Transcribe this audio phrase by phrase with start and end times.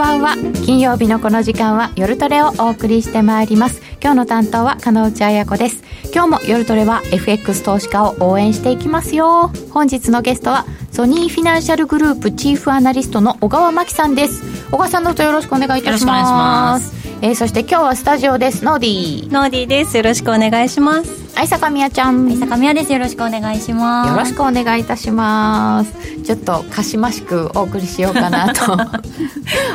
[0.00, 0.34] ばんは。
[0.64, 3.82] 金曜日のこの時間は夜トレをお送りしてまいります。
[4.02, 5.84] 今日の担当は金内彩子です。
[6.14, 9.52] 今日も夜トレは FX 投資家を応援していきますよ。
[9.70, 14.42] 本日のゲストはソニーフィナンシャルグループチーフアナリストの尾河眞樹さんです。
[14.70, 16.99] 尾河さんどうぞよろしくお願いいたします。
[17.22, 18.64] えー、そして今日はスタジオです。
[18.64, 19.30] ノーディー。
[19.30, 19.94] ノーディーです。
[19.94, 21.36] よろしくお願いします。
[21.36, 22.26] 愛坂みやちゃん。
[22.26, 22.90] 愛坂みやです。
[22.94, 24.10] よろしくお願いします。
[24.10, 26.22] よろしくお願いいたします。
[26.22, 28.64] ちょっとかしましくお送りしようかなと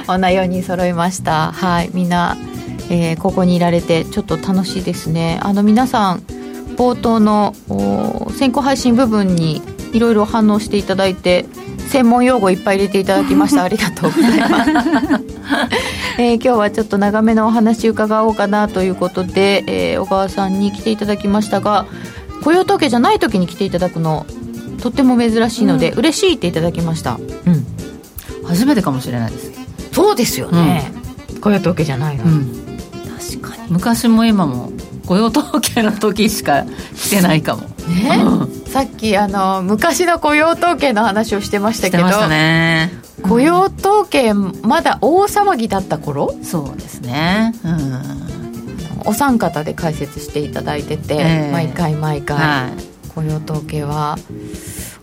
[0.08, 1.52] こんなように揃いました。
[1.52, 1.92] はい。
[1.94, 2.36] みんな、
[2.90, 5.40] えー、ここにいられてちょっと楽しいですね。
[5.44, 6.22] あの皆さん
[6.78, 7.54] 冒頭の
[8.32, 9.62] 先行配信部分に
[9.94, 11.46] いろいろ反応していただいて
[11.90, 13.62] 専門用語いっぱい入れていただきました。
[13.64, 14.72] ありがとうございます、
[16.18, 21.86] えー、今日はちょっと長めのお話伺おうかなということで、えー、小川さんに来ていただきましたが
[22.42, 24.26] 雇用統計じゃない時に来ていただくの
[24.82, 29.52] とっても珍しいので、うん、嬉しいっていただきました、うん、初めてかもしれないです。
[29.92, 30.92] そうですよね、
[31.34, 32.78] うん、雇用統計じゃないの、うん、
[33.18, 33.72] 確かに。
[33.72, 34.72] 昔も今も
[35.06, 38.20] 雇用統計の時しか来てないかもね、
[38.68, 42.92] さっきあの昔の雇用統計の話をしてましたけどね、
[43.22, 46.34] 雇用統計まだ大騒ぎだった頃？
[46.44, 47.54] そうですね。
[47.64, 48.36] うん。
[49.08, 54.18] お三方で解説していただいてて、えー、毎回毎回、はい、雇用統計は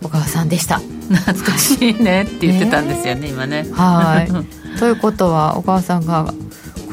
[0.01, 0.79] 小川さんでした。
[1.09, 3.65] 懐かしいねって言ってたんですよね、ね今ね。
[3.71, 4.29] はい。
[4.79, 6.33] ということは小川さんが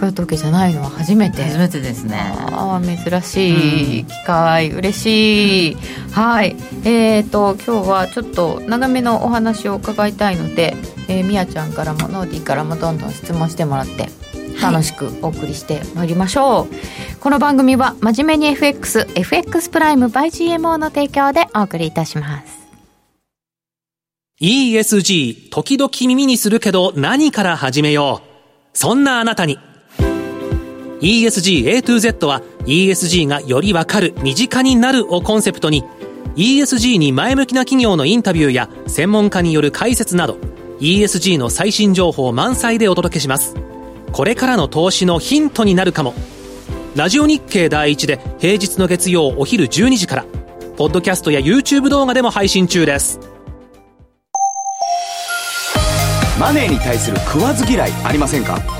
[0.00, 1.42] 雇用統計じゃないのは初めて。
[1.44, 2.16] 初めてですね。
[2.16, 5.76] ああ珍しい機会、うん、嬉しい、
[6.12, 6.56] はい。
[6.84, 10.74] えーと今日はちょっと長めのお話を伺いたいので、
[11.08, 14.08] えー、みやちゃんからもノーディーからもどんどん質問してもらって
[14.62, 16.68] 楽しくお送りしてまいりましょう、はい、
[17.20, 22.60] この番組は真面目に FXFX プライム by GMO の提供でお送りいたします。
[24.40, 28.30] ESG 時々耳にするけど何から始めよう。
[28.72, 29.58] そんなあなたに
[31.00, 35.84] ESG A to Z は ESG がよりわかる、身近になるをコンセプトに
[36.36, 40.38] ESG に前向きな企業のインタビューや専門家による解説など
[40.80, 43.54] ESG の最新情報満載でお届けします。
[44.12, 46.14] これからの投資のヒントになるかも。
[46.96, 50.24] ラジオ日経第一で平日の月曜お昼12時から、
[50.76, 53.20] ポッドキャストや YouTube 動画でも配信中です。
[56.38, 58.79] マネーに対する食わず嫌いありませんか？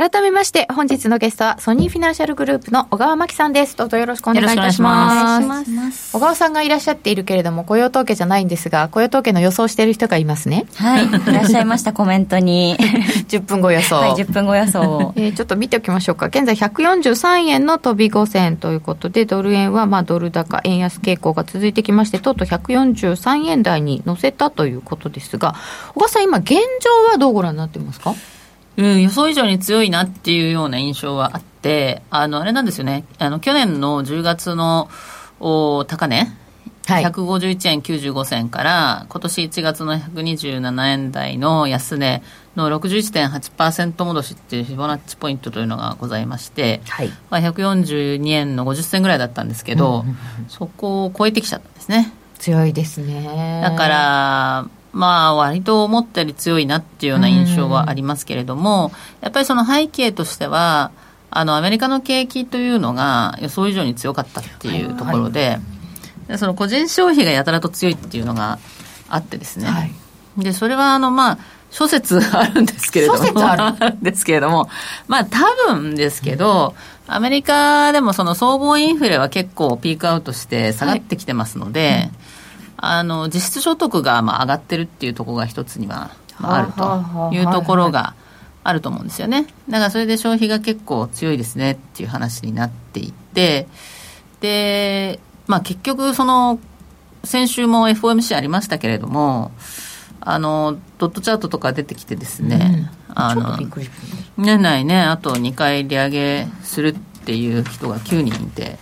[0.00, 3.76] 改めまして、本日のゲストはソニーフィナンシャルグループの小川真紀さんです。
[3.76, 5.46] どうぞよろしくお願いいたします。
[5.46, 10.64] ます小川さんがいらっしゃっているけれども、雇用統計じゃないんですが、雇用統計の予想している人がいますね。
[10.76, 12.78] はい、いらっしゃいました、コメントに。
[13.28, 13.96] 10分後予想。
[13.96, 15.12] はい、10分後予想。
[15.16, 16.28] えー、ちょっと見ておきましょうか。
[16.28, 25.56] 現在143円の飛び5銭ということで、ドル円はまあドル高、円安傾向が続いてきまして、とうとう143円台に乗せたということですが、
[25.94, 26.56] 小川さん、今、現状
[27.10, 28.14] はどうご覧になってますか？
[28.80, 33.04] うん、予想以上に強いなっていうような印象はあって、あの、あれなんですよね。
[33.18, 34.88] あの、去年の10月の
[35.38, 36.32] お高値、
[36.86, 42.22] はい、151円95銭から、今年1月の127円台の安値
[42.56, 50.06] の61.8%戻しっていうフィボナッチポイントというのがございまして、はいまあ、142円の50銭ぐらいだったんですけど、
[50.48, 52.12] そこを超えてきちゃったんですね。
[52.38, 53.60] 強いですね。
[53.62, 60.90] だから、まあ、割と思ったより強いなっていうような印象はありますけれども、やっぱりその背景としては、
[61.30, 65.50] あの、アメリカの景気というのが予想以上に強かったっていうところで、はい
[66.28, 68.58] はい、その個人消費がやたらと強いっていうのが
[69.08, 69.66] あってですね。
[69.66, 69.92] はい、
[70.38, 71.38] で、それはあの、まあ、
[71.70, 74.68] 諸説あるんですけれども、 あるんですけれども、
[75.06, 75.38] まあ多
[75.68, 76.74] 分ですけど、
[77.06, 82.02] アメリカでもその総合インフレは結構ピークアウトして下がってきてますので、はい。
[82.02, 82.29] うん
[82.82, 88.14] あの実質所得がまあ上がってるっていうところが一つにはあるというところが
[88.64, 89.46] あると思うんですよね。
[89.68, 93.68] だからそれで消費が結構強いですねっていう話になっていて、
[94.40, 96.58] で、まあ結局その、
[97.22, 99.52] 先週も FOMC ありましたけれども、
[100.20, 103.58] あの、ドットチャートとか出てきてですね、うん、あの、
[104.36, 108.78] 年内ね、あと2回利上げするっていう人が9人いて、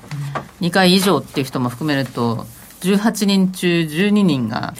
[0.60, 2.46] 2回以上っていう人も含めると、
[2.80, 4.74] 18人中12人が、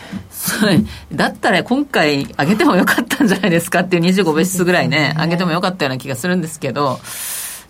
[1.13, 7.01] だったら今回上げてもよかったたんじゃないですかっていう25ベースぐらいね、上げてもよかったような気がするんですけど、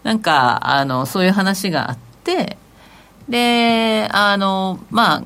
[0.02, 2.58] なんか、あの、そういう話があって、
[3.28, 5.24] で、あの、まあ、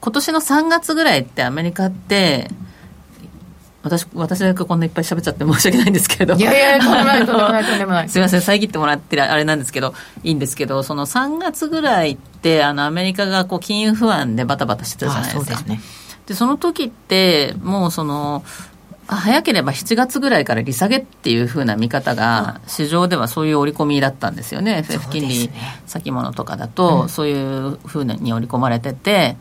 [0.00, 2.50] 今年の3月ぐらいってアメリカって、
[3.82, 6.34] 私、私だけこんないっぱい喋っちゃって申し訳ないんですけど。
[6.34, 8.08] いやいや、とんでもない、とんでもない、とんでもない。
[8.10, 15.44] すみません、遮ってもらってあれなんですけど、いいんですけど、その3月ぐらいって、あの、アメリカがこう、金融不安でバタバタしてたじゃないですか。
[15.44, 15.80] そうですね。
[16.26, 18.44] で、その時って、もうその、
[19.08, 25.50] 早ければ7月ぐらいから利下げっていうふうな見方が、市場ではそういう織り込みだったんですよね、FF 金利
[25.86, 29.36] 先物とかだと、そういうふうに織り込まれてて、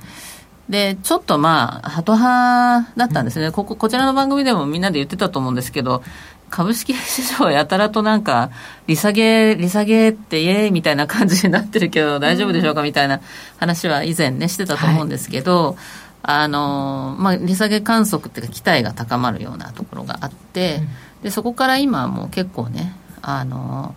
[0.72, 6.02] で、ちょっとまあ、ハト派だったんですね、ここ、こちらの番組でもみんなで言ってたと思うんですけど、
[6.50, 8.50] 株式市場やたらとなんか、
[8.88, 13.20] 利下げ、利下げってイエーイみたいな感じになってるけど、大丈夫でしょうかみたいな
[13.60, 15.76] 話は以前ね、してたと思うんですけど、はい
[16.24, 20.82] あのまあ、利下げ観測っていうか期待が高まるようなところがあって、
[21.20, 23.96] うん、でそこから今はもう結構ねあの、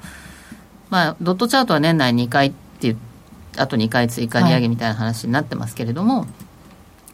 [0.91, 2.99] まあ、ドットチャートは年内2回っていう
[3.56, 6.29] あと2回追加利上げみたいな話になってますけれども、はい、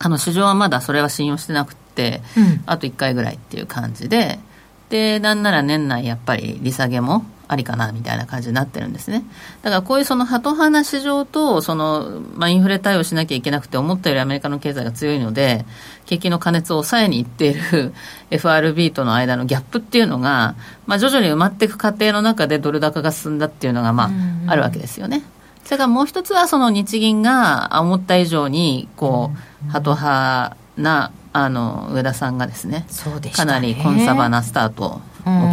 [0.00, 4.40] あの市場はまだそれは信用してなくて、うん、あと1回ぐらいっていう感じで
[4.88, 9.24] でなんなら年内やっぱり利下げもありかなみたいな感じになってるんですね。
[9.62, 15.64] だからこういうそのハト派な市場と、その、まあ、インフレ対応しなきゃいけなくて、思ったよりアメリカの経済が強いので、
[16.06, 17.92] 景気の過熱を抑えにいっている
[18.30, 20.54] FRB との間のギャップっていうのが、
[20.86, 24.04] まあ、徐々に埋まっていく過程の中でドル高が進んだっていうのが、ま
[24.46, 25.24] あ、あるわけですよね。
[25.64, 32.86] それからもう一つは、その日銀が思った以上に、こう、ハト派な、あの、上田さんがですね、
[33.22, 33.30] ね。
[33.32, 35.00] かなりコンサバなスタートを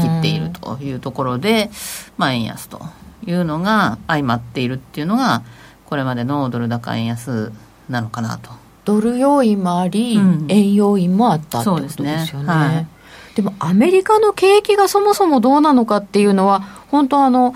[0.01, 1.69] 切っているというところで、
[2.18, 2.81] まあ、円安と
[3.25, 5.44] いうのが相まっているっていうのが
[5.86, 7.51] これまでのドル高円安
[7.89, 8.51] なのかなと。
[8.86, 12.25] ドル要因もあり、うん、円要因もあったってことですよね。
[12.25, 12.48] でね。
[12.48, 12.88] はい、
[13.36, 17.53] でもアメリカの景気がそもそもどうなのかっていうのは本当あの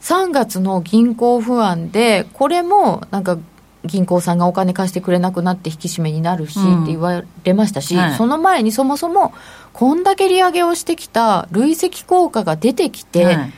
[0.00, 3.38] 3月の銀行不安でこれもなんか
[3.84, 9.32] 銀行さんがお金貸してくれなくなって引き締めになるしって言われましたし、うんはい、その前にそもそも
[9.72, 13.52] こんだけ利上げをしてきた累積効果が出てきて、はい、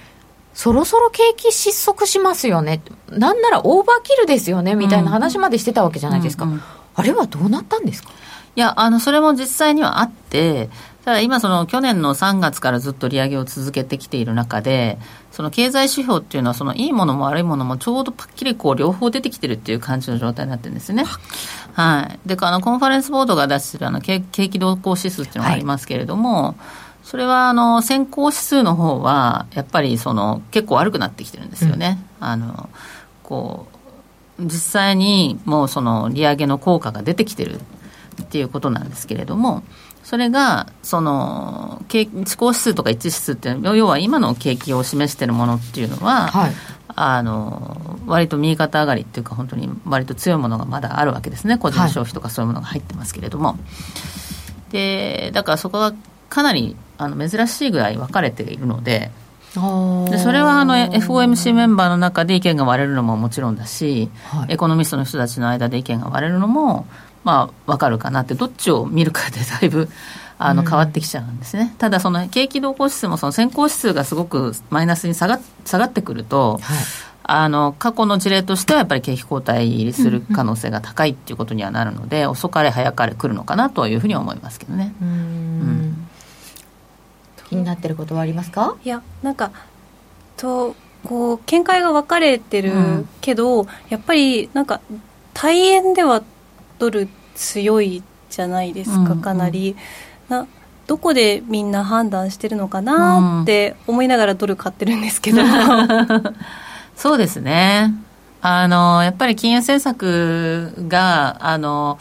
[0.52, 6.62] そろそろ景気失速しますよね、なんならオーバーキルですよねみたいな話までしてたわけじゃないですか、うんうん、
[6.94, 8.10] あれはどうなったんですか？
[8.56, 10.68] いや、あの、それも実際にはあって、
[11.04, 14.98] ただ今、その去年の3月からずっと利上げを続けてきている中で、
[15.32, 21.04] その経済指標っていうのは、そのいいものも悪いものもちょうどパッキリこう両方出てきてるっていう感じの状態になってるんですね。
[21.72, 22.28] はい。
[22.28, 26.54] で、あの、コンファレンスボードが出してるあの景気動向指数っていうのがありますけれども、はい、
[27.02, 31.98] それはあの先行指数の方はやっぱりその結構悪くなってきてるんですよね。
[32.20, 32.68] うん、あの
[33.22, 33.66] こ
[34.38, 37.60] う実際にもうその利上げの効果が出てきてる
[38.22, 39.62] っていうことなんですけれども、
[40.04, 42.04] それが、その、思
[42.36, 46.52] 考指数とか一致指数って、要は今の景気を示しているものっていうのは、はい、
[46.88, 51.58] あの、割と右肩上がりっていうか、本当に割と強いものがまだあるわけですね。
[51.58, 53.48] 個人消費とかそういうものが入ってますけれども。
[53.50, 53.54] は
[54.70, 55.92] い、で、だからそこは
[56.28, 59.10] かなりあの珍しいぐらい分かれているので、
[60.10, 66.86] でそれはあの FOMC メンバーの中で意見が割れるのももちろんだし、はい、エコノミストの人たちの間で意見が割れるのも
[67.24, 69.88] まあ、分かるかなって、どっちを見るかでだいぶ
[70.38, 76.78] あの変わってきちゃうんですね、うん、ただ、その景気動向指数もその先行指数がすごくマイナスに下が下がってくると、はい、
[77.24, 82.24] あの過去の事例としてはやっぱり景気後退する可能性が高いっていうことにはなるので、うん。
[82.24, 84.94] うん、遅かれ早かれ来るのかなというふうに思いますけどね。
[85.02, 86.08] うん、
[87.50, 88.76] 気になってることはありますか？
[88.82, 89.50] いやなんか
[90.38, 90.74] と
[91.04, 94.80] こう見解が分かれてるけど、やっぱりなんか
[95.34, 96.22] 大円では
[96.80, 99.76] ドル強いじゃないですか、かなり。
[100.28, 100.46] な
[100.86, 105.42] どこでみんな判断してるのかなって思いながらドル買ってるんですけど、
[106.96, 107.94] そうですね。
[108.42, 111.98] あのやっぱり金融政策があの、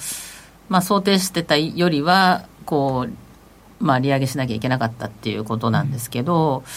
[0.69, 6.71] まあ、想定してたよりはこう、まあ、利上げしなきゃいけなかったっていうことなんですけど、うん、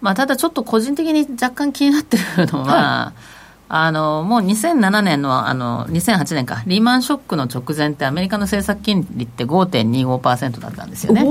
[0.00, 3.33] まあ、ただちょっと個人的に若干気になってるのは、はい
[3.76, 11.24] あのもう2007年のあの2008年かリーマンショックの直前ってアメリカの政策金利って5.25%だったんですよね。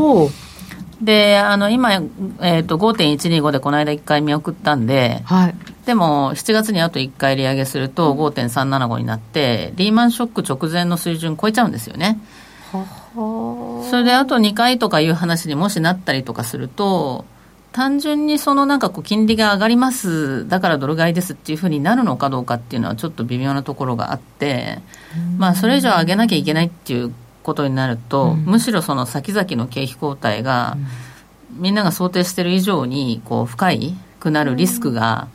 [1.01, 12.19] であの今、えーと、5.125でこの間1回見送ったんで、はい、でも7月にあと1回利上げすると5.375になってリーマンショック直前の水準超えちゃうんですよね。
[12.73, 17.23] それであと2回とかいう話にもしなったりとかすると
[17.73, 24.79] 単純にそのなんかこう金利が上がりますだからドル買いですっていうふうになるのかどうかっていうのはちょっと微妙なところがあって、
[25.37, 27.13] まあそれ以上上げなきゃいけないっていう
[27.43, 30.77] ことになると、うん、むしろその先々の景気後退が、
[31.55, 35.27] うん、みんなが想定している以上にこう深いくなるリスクが、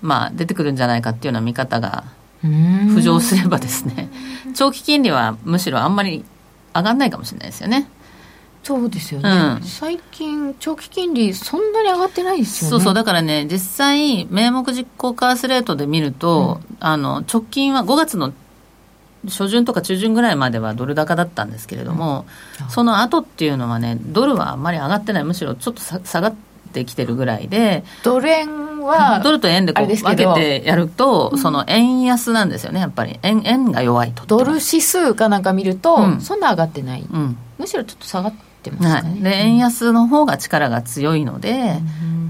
[0.00, 2.04] まあ、出てくるんじゃないかっていうような見方が
[2.42, 4.10] 浮上すればですね
[4.54, 6.24] 長期金利はむしろあんまり
[6.74, 7.88] 上がらないかもしれないですよね。
[8.68, 12.70] そうですよね、うん、最近、長期金利、そんなに上がってないですよね。
[12.72, 18.34] そうそう、だからね、実際、名目実行為替レートで見ると、うん、あの直近は5月の
[19.24, 22.26] 初旬とか中旬ぐらいまではドル高だったんですけれども、
[22.62, 26.34] うん、その後っていうのはね、ドルはあんまり上がってない、むしろちょっと下がっ
[26.74, 34.26] てきてるぐらいで、ドル円は、ドルと円でこう分けてやると、その円安なんですよね、やっぱり、円円が弱いと。
[34.26, 37.06] ドル指数かなんか見ると、そんな上がってない、
[37.56, 39.10] むしろちょっと下がってますかね。
[39.10, 41.76] はい、で円安の方が力が強いので、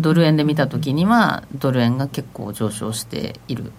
[0.00, 3.72] ドル円で見たときには、ドル円が結構上昇している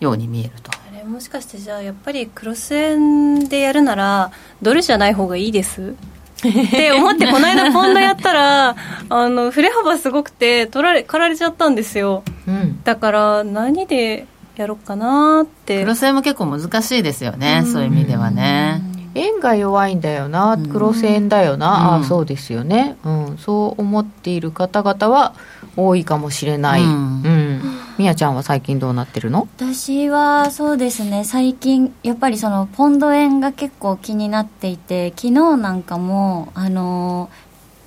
[0.00, 0.70] ように見えると。
[1.08, 4.30] もしかしてじゃあやっぱりクロス円でやるなら
[4.60, 5.94] ドルじゃない方がいいです？
[6.38, 8.76] って思ってこの間ポンドやったら
[9.08, 15.80] あの振れ幅すごくて取られ刈られちゃったんですよ、うん、だから何でやろうかなって。
[15.80, 18.82] クロス円も結構難しいですよね、うん、そういう意味ではね
[19.18, 25.34] 円が弱いんだよなクロス円だよな、うん、ああそうですよね、うん、そう思っている方々は
[25.76, 27.62] 多いかもしれない、うん。
[27.98, 29.48] みやちゃんは最近どうなってるの？
[29.56, 31.24] 私はそうですね。
[31.24, 37.30] 最近やっぱりそのポンド円が結構気になっていて昨日なんかもあの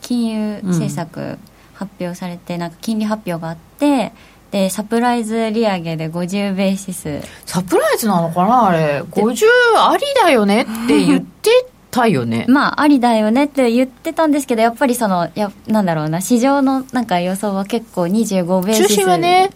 [0.02, 1.38] 金融政策
[1.74, 4.14] 発表されて、うん、なんか金利発表があって
[4.52, 7.22] でサプライズ利上げで50ベーシス。
[7.46, 9.02] サプライズなのかなあれ。
[9.02, 9.46] 50
[9.78, 12.46] ありだよねって言ってたよね。
[12.50, 19.06] まあ、ありだよねって言ってたんですけど、やっぱりその、やなんだろうな、市場のなんか予想は結構25ベース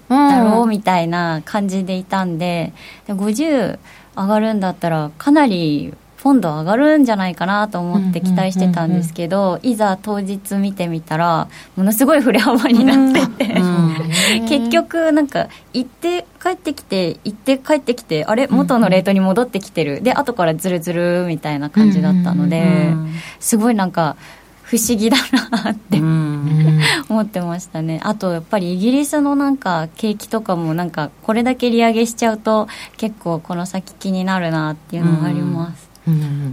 [0.08, 2.72] だろうみたいな感じでいたんで、
[3.08, 3.80] で50
[4.16, 5.94] 上がるんだったら、かなり
[6.26, 13.54] ポンド上がるんじゃないかなと思って期待してたんですけど、いざ当日見てみたらものすごい振れ幅になってて、
[14.50, 18.48] 結局なんか行って帰ってきて行って帰ってきてあれ？
[18.48, 20.02] 元のレートに戻ってきてる。
[20.02, 22.92] で後からズルズルみたいな感じだったので
[23.40, 24.16] すごいなんか
[24.64, 25.18] 不思議だ
[25.52, 28.02] なって思ってましたね。
[28.04, 32.68] あとやっぱりイギリスのなんか景気とかもなんかこれだけ利上げしちゃうと
[32.98, 35.85] 結構この先気になるなっていうのがあります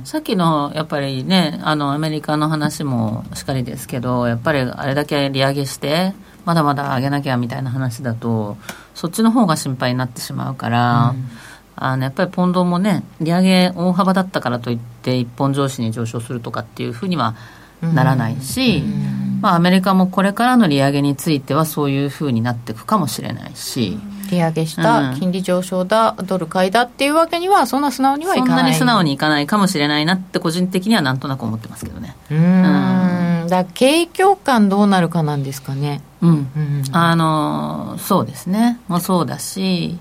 [0.04, 8.56] さっきのやっぱりねあのアメリカの話もしっかりですけどやっぱりあれだけ利上げしてまだまだ上げなきゃみたいな話だと
[8.94, 11.28] そっちの方が心配になってしまうから、うん、
[11.76, 17.34] あのやっぱりポンドもね利上げ大幅だったからといって一本上司に上昇するとかっていうふうには
[17.82, 23.98] ならないし、うん、まあ、アメリカもこれからの利上げについてはそういうふうになっていくかもしれないし。
[24.36, 28.48] うん利上げした、金利上昇だ、ドル買いだっていうわけには、そんな素直にはいかない。
[28.48, 32.16] そんなに素直にいかないかもしれないなって、個人的にはなんとなく思ってますけどね。
[32.30, 36.00] うん、だ景況感どうなるかなんですかね。
[36.22, 39.98] うん、うん、あのそうですね、もそうだし、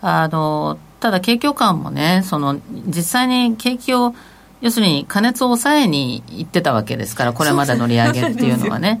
[0.00, 4.14] あのただ景況感もね、その実際に景気を
[4.60, 9.00] 要するに加熱を抑えにいってたわけですから、これまでの利上げっていうのはね。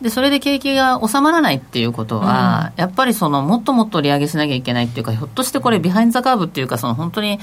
[0.00, 7.38] でそれで景気が収まらないっていうことは、うん、やっぱりそのもっともっと利上げしなきゃいけないっていうか、ひょっとしてこれ、ビハインド・ザ・カーブっていうか、その本当に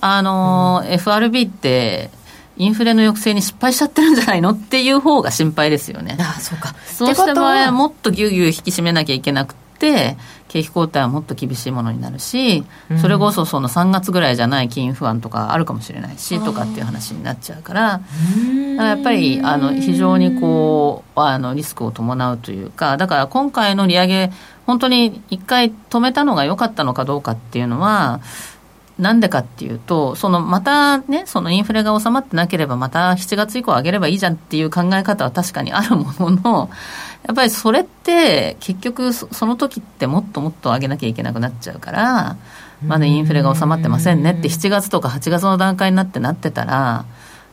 [0.00, 2.10] あの、うん、FRB って、
[2.56, 6.16] インフレの抑制に失敗しちゃってるんじゃないのっていう方が心配ですよね。
[6.18, 6.74] ああそうか。
[6.86, 12.64] そうした場合はもっとぎゅうぎゅう引き締めなきゃいけなくて、景気後退はもっと厳しいものになるし、
[13.00, 18.02] それこそその3月ぐらいじゃない金融不安とかあるかもしれないしとかっていう話になっちゃうから、だか
[18.76, 24.32] らやっぱりあの非常にこうあのリスクを伴うというか、だから今回の利上げ、
[24.66, 28.20] 本当に一回止めたのが良かったのかどうかっていうのは、
[28.98, 36.70] なんでかっていうと、そのまたね、そのインフレが収まってなければ、また7月以降上げればいいじゃんっていう考え方は確かにあるものの、
[37.26, 42.36] やっぱりそれって結局その時ってもっともっと上げなきゃいけなくなっちゃうから
[42.84, 47.04] まだインフレが収まってませんねって7月とか8月の段階になってなってたら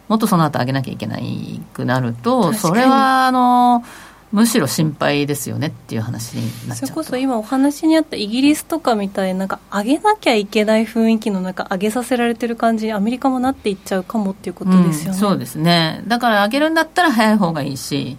[0.08, 3.84] もっとその後上げなきゃいけないくなるとそれはあの
[4.32, 16.04] むしろ心配ですよねっていう話になっちゃうそれこそ今お話にあったイギリスとかみたいななんか上げなきゃいけない雰囲気の中上げさせられてる感じにアメリカもなっていっちゃうかもっていうことですよね、うん、そうですね。
[16.08, 18.18] だから上げるんだったら早い方がいいし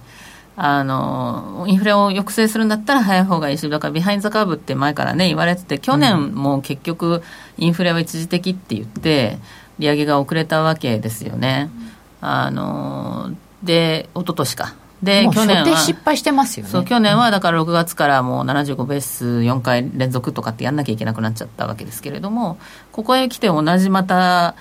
[0.59, 7.23] あのインフレを抑制するんだったら早い方がいいし、だからビハインド・ザ・カーブって前からね、言われてて、去年も結局、
[7.59, 9.39] インフレは一時的って言って、
[9.79, 11.69] 利上げが遅れたわけですよね。
[12.23, 13.33] あの
[13.63, 16.73] で、一昨年か、で去年は失敗してますよね。
[16.73, 22.59] そう去年はだから6月からもう75ベース4回連続とかってやんなきゃいけなくなっちゃったわけですけれども
[22.93, 24.55] ここへ来て同じまた、あ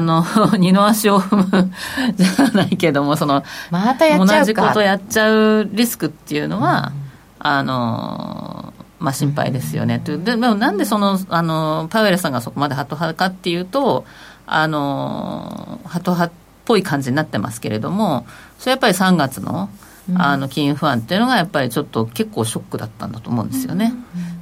[0.00, 0.24] の
[0.58, 1.70] 二の足を踏む
[2.16, 6.92] じゃないけどもそのまたやっちゃう同じことやっちゃうリスクっていうのは、
[7.38, 14.04] あのまあ、心配ですよね、とでもなんでそのあのパウエルさんがそこまでハト派かっていうと
[14.46, 18.26] あのハト派っぽい感じになってますけれども
[18.60, 19.70] それやっぱり3月の
[20.14, 23.94] あの金融不安っていうのがやっぱりちょっと結構ショックだったんだと思うんですよね。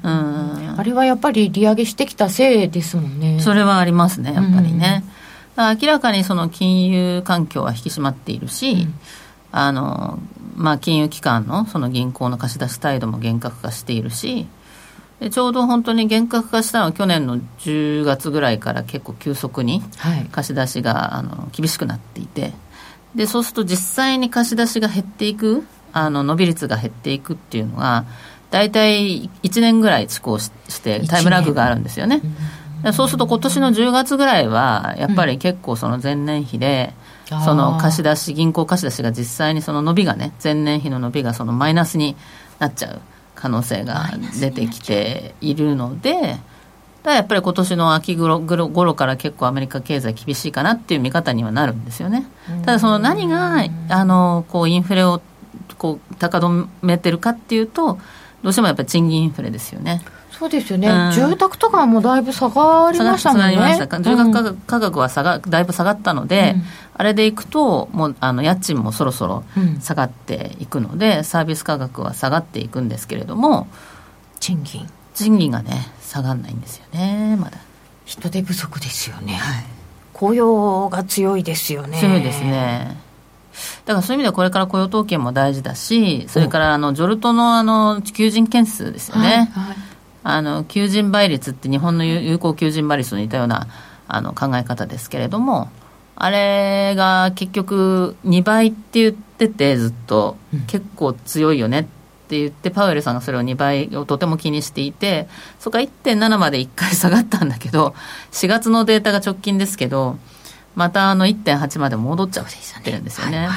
[0.02, 3.40] うん、あれはやっぱり利上げしてきたせいですもんね。
[3.40, 5.04] それはありますね、やっぱりね。
[5.56, 8.94] 明らかにその金融環境は引き締まっているし、うん、
[9.52, 10.18] あの
[10.56, 14.46] まあ、金融機関のその銀行の貸し出し態度も厳格化しているし、
[15.20, 19.82] でちょうど本当に厳格化したのは去年の10月ぐらいから結構急速に
[20.32, 22.52] 貸し出しが、あの厳しくなっていて
[23.18, 28.04] でそうすると実際に貸し出しが減っていくあの伸び率が減っていくっていうのが
[28.52, 32.22] 大体1年ぐらい遅行してタイムラグがあるんですよね。
[32.92, 36.94] そうすると今年の10月ぐらいはやっぱり結構その前年比で、
[37.44, 42.14] その貸し出し銀行貸し出しが実際にその伸びがね前年比の伸びがそのマイナスに
[42.60, 43.00] なっちゃう
[43.34, 44.10] 可能性が
[44.40, 46.36] 出てきているので。
[47.08, 52.26] だやっぱり今年の秋頃頃から結構アメリカ経済厳しいかなっていう見方にはなるんですよね。
[52.64, 55.20] ただその何があのこうインフレを
[55.76, 57.98] こう高止めてるかっていうと
[58.42, 60.02] どうしてもやっぱり賃金インフレですよね。
[60.38, 63.76] そうですよね、うん、住宅とかもだいぶ下がりましたもんね。
[63.80, 66.62] 住宅価格は下がだいぶ下がったので、うん、
[66.94, 69.42] あれでいくと、もうあの家賃もそろそろ
[69.80, 73.66] 下がっていくので、うん、サービス価格は下がっていくんですけれども、
[74.38, 74.88] 賃金
[75.24, 77.58] 賃金がね、下がらないんですよね、まだ。
[78.04, 79.34] 人手不足ですよね。
[79.34, 79.64] はい、
[80.12, 81.98] 雇用が強いですよね。
[81.98, 82.96] 強いですね。
[83.84, 89.50] だからそういう意味ではこれから雇用統計も大事だし、それからあのジョルトのあの求人件数ですよね。
[89.52, 89.76] はいはい
[90.24, 93.66] あの求人倍率って日本の有効求人倍率と似たような
[94.06, 95.70] あの考え方ですけれども
[96.16, 101.90] あれが結局2倍って言っててずっと、結構強いよねって
[102.36, 107.94] 言ってパウエルさんがそれを2倍をとても気にしていてそこから1.7まで1回下がったんだけど
[108.32, 110.18] 4月のデータが直近ですけど
[110.74, 112.46] またあの1.8まで戻っちゃっ
[112.82, 113.48] てるんですよね。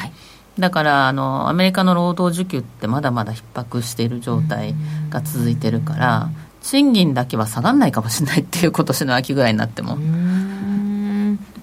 [0.60, 4.76] だからあのアメリカの労働需給ってまだまだ逼迫している状態
[5.10, 6.30] が続いてるから
[6.62, 9.98] 賃金だけは下がらないかもしれないっていう今年の秋ぐらいになっても。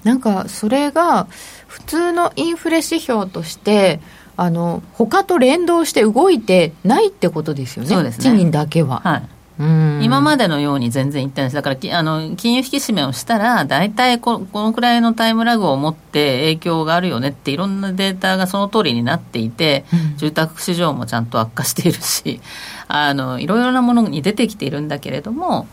[0.04, 1.26] なんかそれが
[1.66, 4.00] 普通のインフレ指標として
[4.38, 9.00] あの他と連動して動いてないってことですよね、ね賃金だけは。
[9.00, 11.54] はい今までのように全然いってないです。
[11.56, 22.40] だからあの金融引き締めをしたら、大体ここのくらいのタイムラグを持って影響があるよねっていろんなデータがその通りになっていて、うん、住宅市場もちゃんと悪化しているし、
[22.86, 25.66] あのいろいろなものに出てきているんだけれども、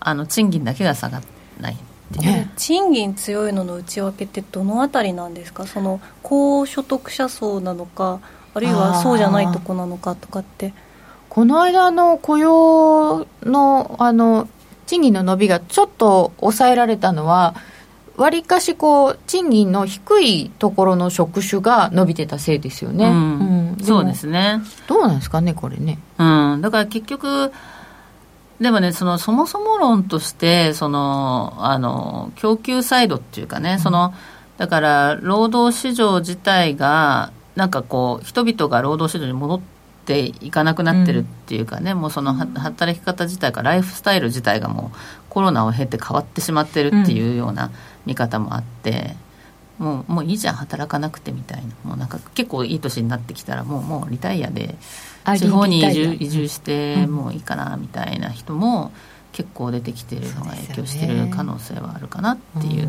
[0.00, 1.22] あの賃金だけが下がら
[1.60, 1.76] ない。
[2.56, 5.66] 賃金強いのの内訳ってどのあたりなんですか？
[5.66, 8.20] その高所得者層なのか
[8.54, 10.72] あるいはそうじゃないとこなのかとかって。
[11.28, 14.48] この間の雇用のあの
[14.86, 17.54] 賃金の伸びがちょっと抑えられたのは、
[18.16, 23.06] わりかしこう賃金の低いところの職種が伸びてたせいですよね。
[23.06, 23.76] うん。
[23.78, 24.60] うん、そうですね。
[24.88, 26.00] どうなんですかね、これね。
[26.18, 27.52] うん、だから結局、
[28.60, 34.12] でもね、そのそもそも論として、そのあの供給サイドっていうかね、うん、その
[34.58, 44.96] だから労働市場自体が、なんかこう、人々が労働市場に戻ってていかなくなってるっていうかね、うん、もうその働き方自体かライフスタイル自体がもう
[45.28, 47.70] コロナを経て変わってしまってるっていうような
[48.06, 49.14] 見方もあって、
[49.78, 51.68] うん、もうもういいじゃん働かなくてみたいな。
[51.84, 54.74] もうなんか結構いい年になってきたらもうもうリタイアで
[55.24, 58.92] 地方に移住移住してもういいかなみたいな人も
[59.32, 62.88] 結構出てきてるのが影響してる可能性はあるかなっていう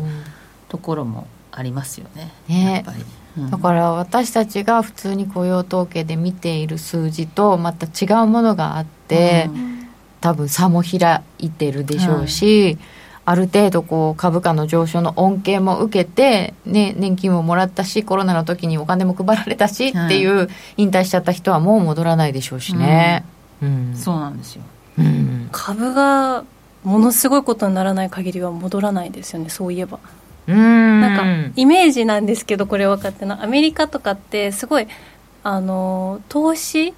[0.68, 2.32] ところもありますよね。
[2.48, 2.74] ね。
[2.74, 3.04] やっぱり。
[3.50, 9.88] だから私たちが普通に雇用統計で見ている数字とまた違うものがあって、うん、
[10.20, 12.78] 多分差も開いてるでしょうし、
[13.24, 23.24] ある程度こう株価の上昇の恩恵も受けて、ね、年金ももらったしコロナの時にお金も配られたしっていう、引退しちゃった人はもう戻らないでしょうしね、
[23.62, 24.62] うん、そうなんですよ、
[24.98, 26.44] うん、株が
[26.82, 30.00] ものすごいことにならない限りは戻らないですよねそういえば。
[30.48, 34.88] なんかイメージなんですけどこれ分かってのアメリカとかってすごい
[35.44, 36.94] あの投資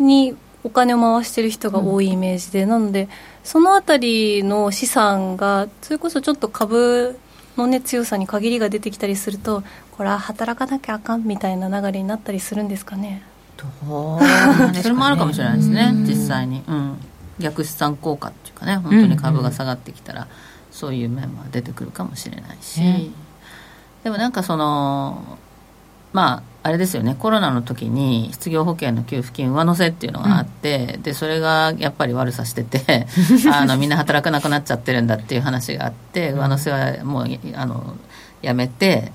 [0.00, 3.08] にお金を回してる人が多いイメージで、うん、なので
[3.44, 7.18] そのあたりの資産がそれこそちょっと株
[7.56, 13.22] の、ね、強さに限りが出てきたりするとこれは働かなきゃあかんみたいな流れになったりするんですかね。
[13.56, 16.96] それもあるかもしれないですね実際に、うん、
[17.38, 20.28] 逆資産効果っていうかね本当に株が下がってきたら、
[20.70, 23.12] そういう面は出てくるかもしれないし、
[24.02, 25.38] でもなんかその
[26.12, 27.16] まああれですよね。
[27.18, 33.06] コロナの時に失業保険の給付金上乗せっていうのがあって、うん、でそれがやっぱり悪さしてて
[33.50, 37.96] あのみんな働かなくなっちゃってるんだっていう話があって上乗せはもうあの
[38.42, 39.12] やめて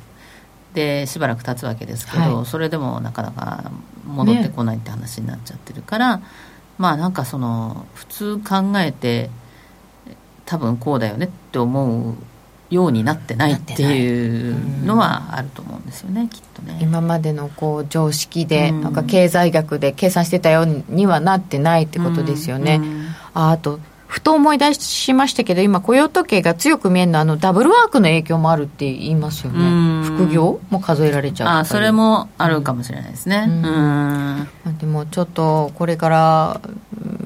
[0.74, 3.72] でしばらく経つわけですけど、はい、それでもなかなか
[4.08, 6.24] 戻ってこないって話になっちゃってるから、ね、
[6.80, 9.30] まあなんかその普通考えて
[10.46, 12.16] 多分こうだよねって思う
[12.70, 16.80] ようになってないっていうのはあると思うんですよね、きっとね。
[16.82, 22.82] 今までのこう常識で、なんか経済学で計算してたようにはなってないってことですよね、
[23.34, 23.80] ああと
[24.16, 30.06] ふと思い出しましたけど今雇用統計が強く見えるのはあのダブルワークの影響もあるって言いますよね。
[30.06, 33.46] 副業も数えられちゃうあそれもあるかもしれないですね。
[33.46, 34.48] うん。
[34.78, 36.62] でもちょっとこれから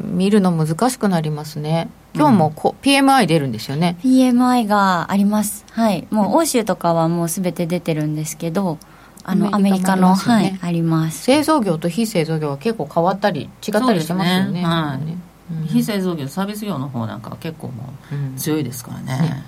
[0.02, 1.90] 見るの難しくなりますね。
[2.16, 3.96] 今日もこ、うん、PMI 出るんですよね。
[4.02, 5.66] PMI があります。
[5.70, 6.08] はい。
[6.10, 8.80] もう欧州とかはもうすべて出てるんですけど
[9.24, 11.22] あのアメリカの、ね、はいあります。
[11.22, 15.22] 製造業と非製造業は結構変わったり違ったりしてますよね、ね、はい、うん、
[15.68, 17.94] 非製造業サービス業の方なんかは結構も
[18.36, 19.44] う強いですからね、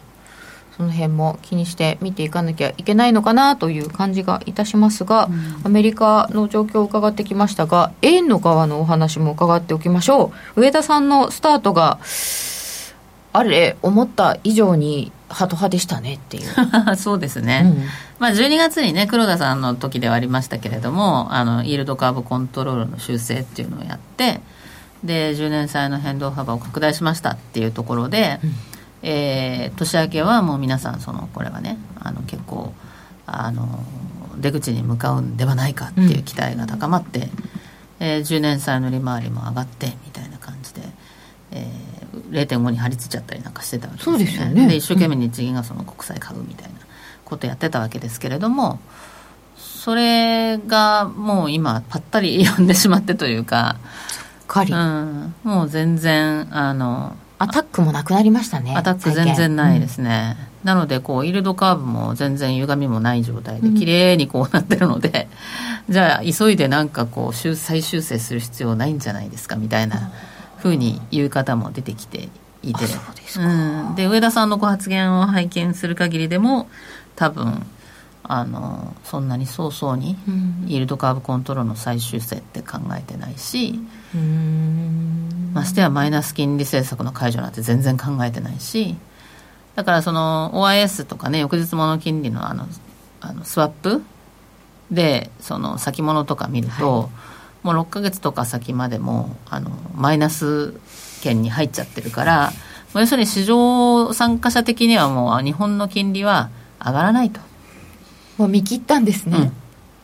[0.76, 10.62] その辺も気にして見ていかなきゃいけないのかなという感じがいたしますが、うん、アメリカの状況を伺ってきましたが円の側のお話も伺っておきましょう。
[10.62, 12.00] 上田さんのスタートが
[13.34, 16.52] あれ思った以上にハト派でしたねっていう。
[16.98, 17.86] そうですね、うん、
[18.20, 24.42] まあ、12月にね黒田さんの時ではありましたけれどもあのイールドカーブコントロールの修正っていうのをやって
[25.04, 28.54] で10年債の変動幅を拡大しましたっていうところで、うん、
[29.04, 32.74] えー、年明けはもう皆さんそのこれはねあの結構
[33.26, 33.84] あの
[34.38, 37.28] 出口に向かうんではないかっていう期待が高まって、うん、
[38.00, 40.82] えー、10年債の利回りも上がってみたいな感じで、
[41.52, 44.18] えー、0.5に張り付いちゃったりなんかしてたわけですね。
[44.18, 46.80] そうですよねで一生懸命日銀がその国債買うみたいな
[47.26, 48.80] ことやってたわけですけれども
[49.56, 53.78] それがもう今ぱったり読んでしまってというか
[54.52, 65.30] かり、うん、もう全然あのアタックもなくなりましたねアタック全然ないですね、うん、なのでこうイールドカーブも全然歪みもない状態で綺麗にこうなってるので、
[65.88, 70.12] うん、じゃあ急いでなんかこう再修正する必要ないんじゃないですかみたいな
[70.58, 72.28] ふうに言う方も出てきて
[72.62, 72.86] いて。
[73.38, 76.68] うん、で上田さんのご発言を拝見する限りでも
[77.16, 77.66] 多分
[78.34, 80.15] あのそんなに早々に
[80.65, 83.78] イールドカーブコントロールの再修正って考えてないし、
[85.54, 88.96] ましてやマイナス金利政策の解除なんて全然考えてないし
[89.76, 92.67] だからその OIS とかね翌日物金利のあの
[93.20, 94.02] あのスワップ
[94.89, 97.10] でその先物とか見ると、は
[97.65, 100.74] い、もう6か月とか先までもあのマイナス
[101.22, 102.54] 圏に入っちゃってるから
[102.96, 107.51] 要するに市場参加者的にはもう日本の金利は上がらないと。
[108.38, 109.38] もう見切ったんですね。
[109.38, 109.54] うん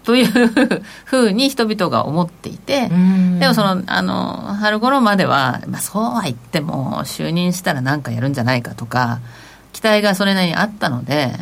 [0.08, 0.26] という
[1.04, 9.20] ふうに人々が思っていて、でもその、あの、春頃までは、まあそうは言っても、就任したら何かやるんじゃないかとか、
[9.74, 11.38] 期待がそれなりにあったので、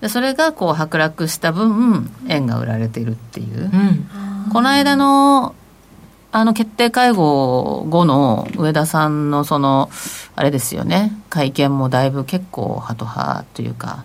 [0.00, 3.64] でそれがこう剥落した分、円が売られているっていう。
[3.64, 4.08] うん、
[4.52, 5.56] この間の、
[6.30, 9.90] あの決定会合後の上田さんのその、
[10.36, 14.04] あれですよね、会見もだいぶ結構ハト派というか、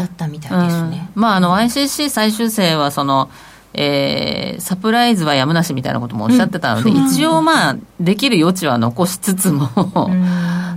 [0.00, 1.10] だったみたいですね。
[1.14, 3.30] うん、まあ、あの、ICC 最終生は、その、
[3.72, 9.68] えー、サプライズはやむなしみたいなこともおっしゃってたので、うん、一応まあ、できる余地は残しつつも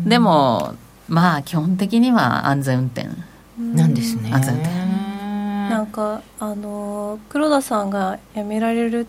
[0.06, 0.76] でも、
[1.08, 3.08] まあ、基本的には安全運転。
[3.58, 4.32] なんですね。
[4.32, 4.74] 安全運転。
[5.70, 9.08] なんか、あの、黒田さんが辞められる直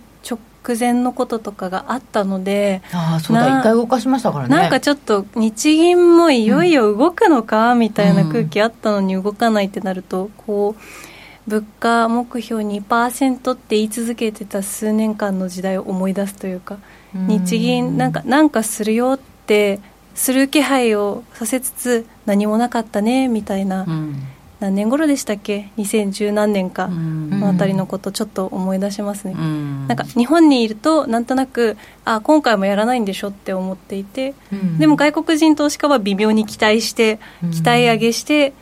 [0.65, 4.57] 直前のこととかがあったのでああそうだ一回動かしましたからね。
[4.57, 16.79] なんかちょっと日銀もいよいよ動くのか、うん、みたいな空気あったのに動かないってなるとこう物価目標2%って言い続けてた数年間の時代を思い出すというか、
[17.13, 19.79] 日銀なんかなんかするよって
[20.15, 24.23] する気配をさせつつ何もなかったねみたいな、うん
[24.65, 26.89] 何年頃でしたっけ？2010何年か。
[26.89, 37.19] のあたりのことちょっと思い出しますね、うん、なんか日本にいるとなんとなくあ今回もやらないんでしょって思っていて、うん、でも外国人投資家は微妙に期待して
[37.53, 38.53] 期待上げして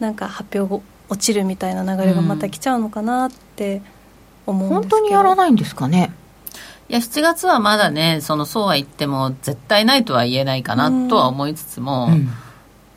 [0.00, 3.82] なんか発表落ちるみたいな流れがまた来ちゃうのかなって
[4.46, 6.12] 思うんですけど、本当にやらないんですかね？
[6.88, 12.28] いや7月はまだねそのそうは言っても絶対ないとは言えないかなとは思いつつも、うん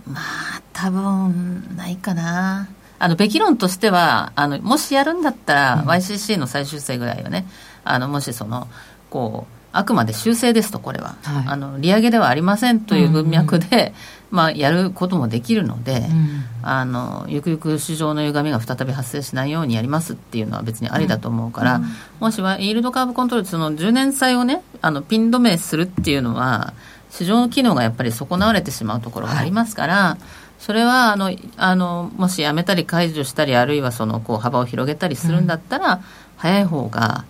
[0.07, 2.69] まあ多分ないかな。
[2.99, 7.45] あのべき論としてはあのもしやるんだったら、うん、YCC の最終生ぐらいはね。
[7.83, 8.67] あのもしその
[9.09, 13.93] こうあくまで修正ですとこれは、はい、あの利上げではありませんという文脈で、
[14.31, 21.85] うん、まあ、やることもできるので、うん、あのゆくゆく市場の歪みが再び発生しないようにやりますっていうのは別にありだと思うから、うん、
[22.19, 26.73] もしはイールドカーブコントロールその10年債をねあのピン止めするっていうのは
[27.11, 30.23] 市場の機能がやっぱり損なわれてしまうところがありますから、はい、
[30.59, 36.01] それはあのあのもしやめたり解除したりあるいはそのこう幅を広げたりするんだったら、
[36.37, 37.25] 早い方が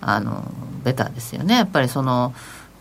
[0.00, 0.44] あの
[0.84, 1.56] ベターですよね。
[1.56, 2.34] やっぱりその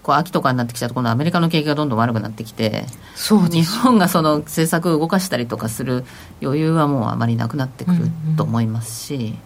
[0.04, 2.86] こう秋とかになってきちゃうと今度アメリカの景気がどんどん悪くなってきて
[3.16, 6.04] そう日本がその政策を動かしたりとかする
[6.42, 9.38] 余裕はもうあまりなくなってくると思いますし、うんうん、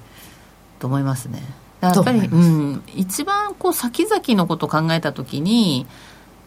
[0.80, 1.44] と思いますね。
[1.82, 5.86] やっぱり、うん、一番こう先々のことを考えた時に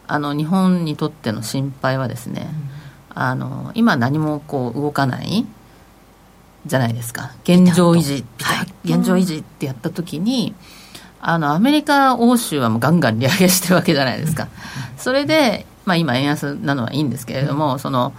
[0.09, 2.49] あの日本にとっての心配はですね、
[3.11, 5.47] うん、あの今何もこう動かない
[6.66, 7.33] じゃないですか。
[7.44, 10.79] 現状維持、はい、現状維持ってやった時に、うん
[11.21, 14.49] あのアメリカ、欧州はもうガンガン利上げしてるわけじゃないですか、
[14.97, 18.12] それで、まあ、今、円安なのはいいんですけれども、その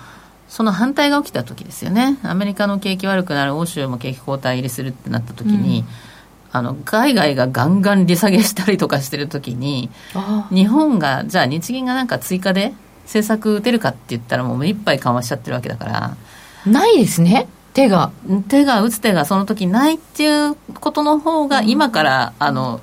[0.48, 5.86] その反対が起きた時ですよね、アメリカの景気悪くなる、欧州も景気後退入りするってなった時に、うん、
[6.52, 9.90] あの海外がガンガン利下げしたりとかしてる時に、
[10.52, 16.18] 日本が、じゃあ日銀がなんか追加で政策打てるかって言ったら、もう目いっぱい緩和しちゃってるわけだから。
[16.66, 17.48] ないですね。
[17.74, 18.12] 手が。
[18.48, 22.82] 手が打つ手がその時ないっていうことの方が今からあの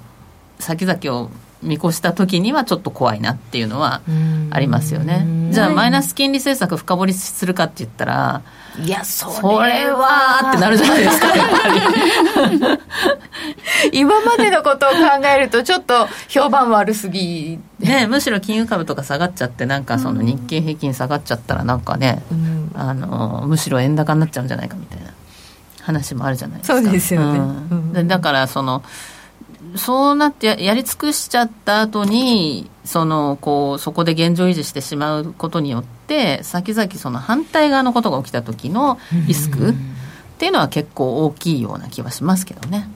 [0.59, 1.31] 先々を
[1.63, 4.03] 見越した時にはちょっと怖いなっていうのは
[4.51, 5.27] ありますよね。
[5.53, 8.43] じゃあマイナス金利政策深掘りするかって言ったら、
[8.85, 9.27] いやそ
[9.63, 10.51] れは。
[10.51, 11.29] ってなるじゃないですか
[13.93, 14.97] 今までのことを考
[15.35, 17.59] えるとちょっと評判悪すぎ。
[17.79, 25.07] ねむしろ金融株とか下がっちゃってなんかその日経平均下がっちゃったらなんかね、うん、あのむしろ円高になっちゃうんじゃないかみたいな
[25.83, 26.83] 話もあるじゃないですか。
[26.83, 28.83] そうですよね、うん、だからその
[29.75, 39.75] そうなってやり尽くしちゃった後にそのこうそこで現状維持してしまうことによって先々その反対側のことが起きた時のリスクっ
[40.39, 42.89] ていうのは結構大きいような気はしますけどね。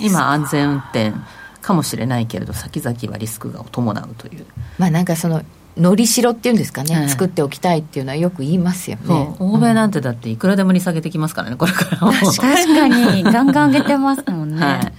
[0.00, 1.12] 今安全運転
[1.60, 4.46] かもしれないけれど先々はリスクが伴うという。
[4.78, 5.42] まあなんかその
[5.76, 9.34] のりしろっていうんですかね、はい、作っておきたいっていうのはよく言いますよね。
[9.38, 12.12] 欧米なんてだっていくらでも利下げてきますからねこれから。
[12.12, 13.22] 確かに。
[13.22, 14.92] ガンガン上げてますもんね、はい、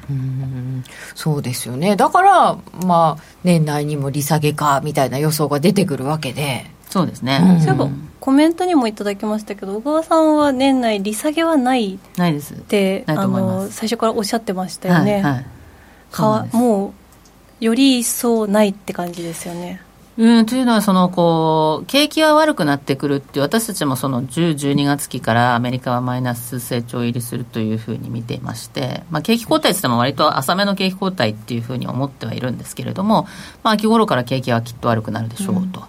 [1.16, 1.96] そうですよね。
[1.96, 6.66] だからまあ年内にも利下げかみたいな予想が出てくるわけで。
[6.90, 11.98] そうですね、うん、そういえばコメントにもいただきましたけど小川さんは年内利下げはない。
[12.18, 12.54] ないです。
[12.54, 15.46] ってあの最初からおっしゃってましたよね、はいはい、
[16.12, 16.94] かも
[17.62, 19.82] うより一層ないって感じですよね
[20.16, 33.28] うん、というのはそのこう景気が悪くなってくるって私たちもその10、12月期からアメリカはマイナス成長入りするというふうに見ていまして、まあ、景気後退といっても割と浅めの景気後退っていうふうに思ってはいるんですけれども、
[33.64, 35.84] まあ、秋頃から景気はきっと悪くなるでしょうと。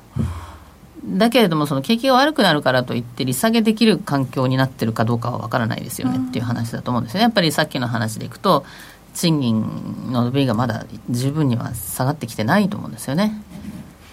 [1.04, 7.24] うん、だけれどもその景気が悪くなるからといって利下げできる環境になってるかどうかは分からないですよねっていう話だと思うんですよね。
[7.24, 8.64] やっぱりさっきの話でいくと
[9.12, 13.42] 賃金の伸びがまだ十分には下がってきてないと思うんですよね。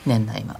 [0.05, 0.57] 年内は。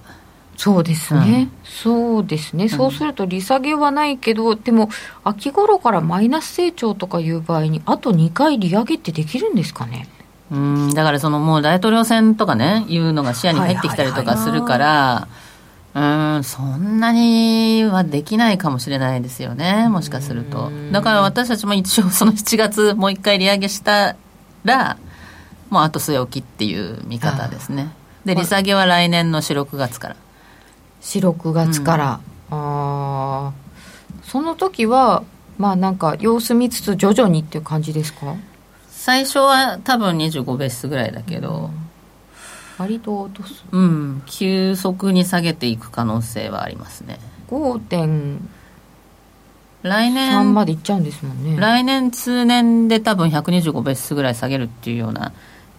[0.56, 4.90] そうですね、うん、そうですね、そうすると利下げはないけど、でも
[5.24, 10.08] 秋頃からマイナス成長とかいう場合に、あと2回利上げってできるんですかね？
[10.52, 15.28] うんだからそのもう大統領選とかね、いうのが視野に入ってきたりとかするから、
[15.94, 20.70] うんそんなにはできないかもしれないですよね、もしかすると。
[20.92, 24.16] だから私たちも一応、その7月、もう1回利上げした
[24.64, 24.96] ら、
[25.70, 27.90] もうあと据え置きっていう見方ですね。
[28.24, 30.16] で利下げは来年の4、6月から。
[31.00, 33.52] 4、6月から、うん、ああ
[34.24, 35.24] その時は
[35.58, 38.36] まあなんか様子見つつ徐々にっていう感じですか？
[38.88, 41.70] 最初は多分25ベースぐらいだけど、うん、
[42.78, 44.22] 割と落とすうん。
[44.26, 47.18] 急速に下げていく可能性はありますね。
[47.50, 48.38] 5.3
[49.82, 50.54] 来年。
[50.54, 51.60] までいっちゃうんですもんね。
[51.60, 55.32] 来年通年で多分125ベースぐらい下げるっていうような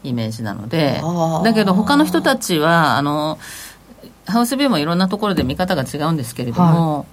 [0.04, 1.02] イメージなので
[1.44, 3.38] だけど他の人たちはあの
[4.26, 7.06] ハウスビューもいろんなところで見方が違うんですけれども、はい、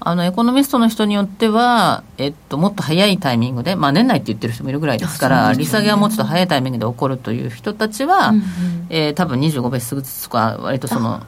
[0.00, 8.42] あのエコノミストの人によっては、えっと、もっと早いタイミングで、まあ、年内って言ってる人もいるぐらいですから、ね、利下げはもうちょっと早いタイミングで起こるという人たちは、うんうん、
[8.88, 11.22] えー、多分25ベースずつとか割とその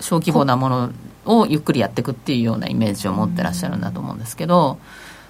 [0.00, 0.92] 小規模なもの
[1.26, 4.78] をゆっくりやっていくっていうようなイメージを持ってらっしゃるんだと思うんですけど、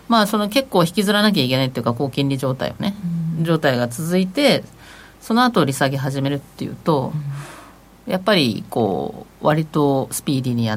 [0.09, 2.95] まあ、その結構引きずらなきゃいけないっていうか高金利状態をね、
[3.39, 4.63] うん、状態が続いて
[5.21, 7.13] その後利下げ始めるっていうと、
[8.07, 10.77] うん、やっぱりこう割とスピーディーにや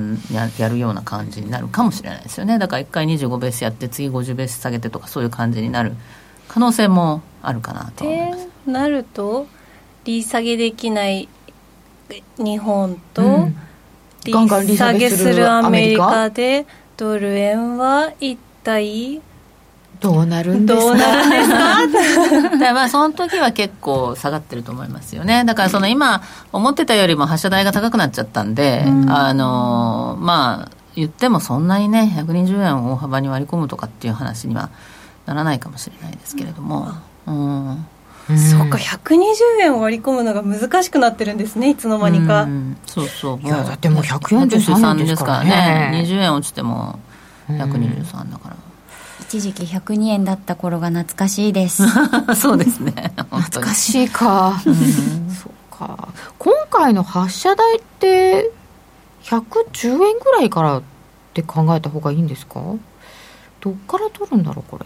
[0.57, 2.59] やるような感じになるかもしれないですよね。
[2.59, 5.93] だから1回25ベースやって次50ベース下げてとかそういう感じになる
[6.47, 8.47] 可能性もあるかなと思います。
[8.65, 9.47] なると
[10.05, 11.29] 利下げできない
[12.37, 13.55] 日本と、うん。
[14.23, 16.65] 利利下下げするアメリアカで
[16.97, 19.21] ドル円は一体
[20.01, 20.95] どうなるんですか？
[22.73, 25.45] まあその時は結構下がってると思いますよね。
[25.45, 34.69] だからその今思ってたよりも発射台が高くなっちゃったんで、あのまあ言ってもそんなにね120円を大幅に割り込むとかっていう話には
[35.27, 36.91] ならないかもしれないですけれども、
[37.27, 37.85] うん。
[38.37, 39.25] そっか120
[39.61, 42.77] 円を割り込むのが難しくなってるんですねいつの間にか、うん。
[42.85, 45.91] そうそうもいやだってもう143円ですからね。
[46.05, 46.99] 20円落ちても
[47.49, 48.55] 123だから、
[49.21, 51.83] 一時期102円だった頃が懐かしいです。
[52.35, 53.13] そうですね。
[53.15, 54.73] 懐かしいか、そう
[55.71, 56.09] か。
[56.37, 58.51] 今回の発射台って
[59.23, 60.81] 110円ぐらいからっ
[61.33, 62.61] て考えた方がいいんですか？
[63.61, 64.85] どっから取るんだろうこれ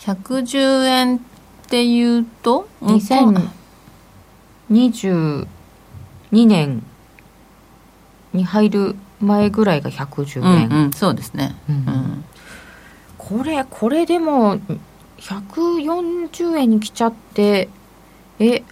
[0.00, 1.20] ？110円っ
[1.68, 5.46] ていうと？2022
[6.30, 6.82] 年
[8.32, 11.76] に入る前ぐらいが110円、うんうん、そうですね、うん。
[11.76, 12.24] うん
[13.28, 14.58] これこれでも
[15.18, 17.68] 140円に来ちゃって
[18.38, 18.62] え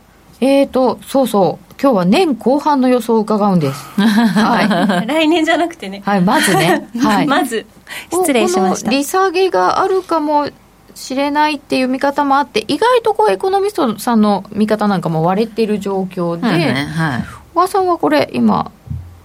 [0.41, 1.73] えーとそうそう。
[1.83, 3.85] 今日は年後半の予想を伺うんです。
[4.01, 7.67] はい、来年じゃなくてね、はい、まずね、 はい、まず
[8.13, 8.87] 失礼しました。
[8.87, 10.49] この利下げがあるかも
[10.95, 17.25] しれないっていう見方もあって意外とこうエコノミストさんの見方なんかも割れてる状況で、ねはい。
[17.55, 18.71] 小川さんはこれ今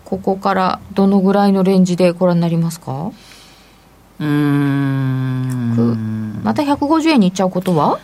[0.03, 3.11] ここからどのぐらいのレンジでご覧になりますか？
[4.19, 5.97] うーん
[6.43, 7.99] また150円にいっちゃうことは？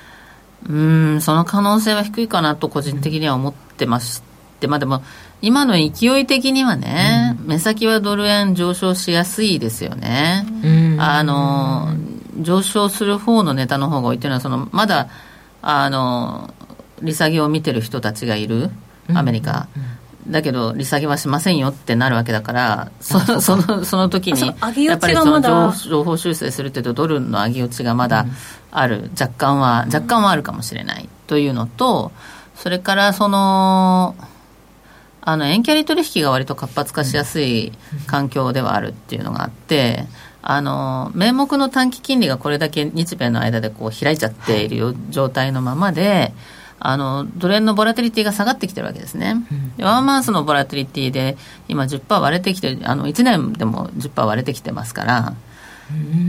[0.67, 4.21] うーんその可能性は低いかなと個人的には思ってまし
[4.59, 5.01] て、まあでも
[5.41, 10.45] 今の勢い的にはね、目先はドル円上昇しやすいですよね、
[10.99, 11.95] あの
[12.39, 15.09] 上昇する方のネタの方が多いっていうのはそのまだ
[15.61, 16.53] あの
[17.01, 18.69] 利下げを見てる人たちがいる
[19.13, 19.67] アメリカ、
[20.27, 24.47] だけど利下げはしませんよってなるわけだからそのそのその時に
[24.85, 28.25] やっぱりその情情報修正するっていうとドルの上げ落ちがまだ
[28.71, 32.11] ある、若干は若干はあるかもしれないというのと
[32.55, 34.15] それからその
[35.21, 37.71] あの円キャリ取引が割と活発化しやすい
[38.07, 40.05] 環境ではあるっていうのがあって
[40.41, 46.33] あの名目の短期金利がこれだけ日米の間でこう開いちゃっているよ状態のままで
[46.85, 49.37] あのドル円のボラティリティが下がってきてるわけですね、
[49.77, 51.37] でワンマンスのボラティリティで
[51.69, 55.33] 今10%割れてきてあの1年でも10%割れてきてますから。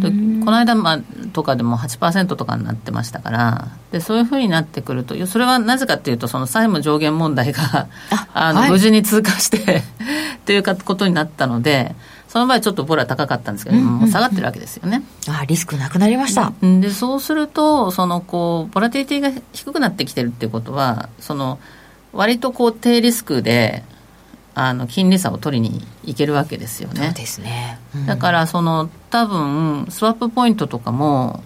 [0.01, 0.09] で
[0.45, 1.01] この間、まあ、
[1.33, 3.69] とかでも8%とかになってましたから。
[3.93, 7.89] でそういうふうになってくるとそれはなぜかというとその債務上限問題が
[8.35, 8.71] あの、はい。
[8.71, 9.83] 無事に通過して
[10.47, 11.95] というかことになったので
[12.35, 15.05] その場合ちょっとボラ高かったんですけど、もう下がってるわけですよね。
[15.29, 21.61] あリスクなくなりました、でそうするとそのこうボラティリティが低くなってきてるっていうことはその
[22.13, 23.85] 割とこう低リスクで
[24.57, 27.05] あの金利差を取りにいけるわけですよね。
[27.05, 28.07] そうですね、うん。
[28.07, 31.41] だからその多分スワップポイントとかも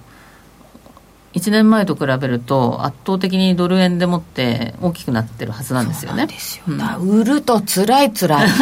[1.34, 6.26] 1年前と比べると圧倒的にドル円でもって大きくなってるはずなんですよね。
[6.26, 8.48] ですよ、だ売るとつらいつらい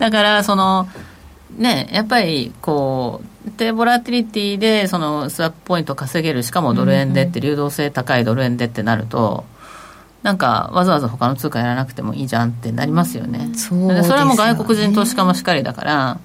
[0.00, 0.88] だからその
[1.56, 9.44] ねやっぱりこう低ボラティリティでそのスワップポイント稼げるしかもドル円でって流動性高いドル円でってなると
[10.22, 13.54] なんかわざわざ他の通貨やらなくてもいいじゃんってなりますよね。
[13.54, 16.20] そうですよねそれはもう外国人投資家もしっかりだから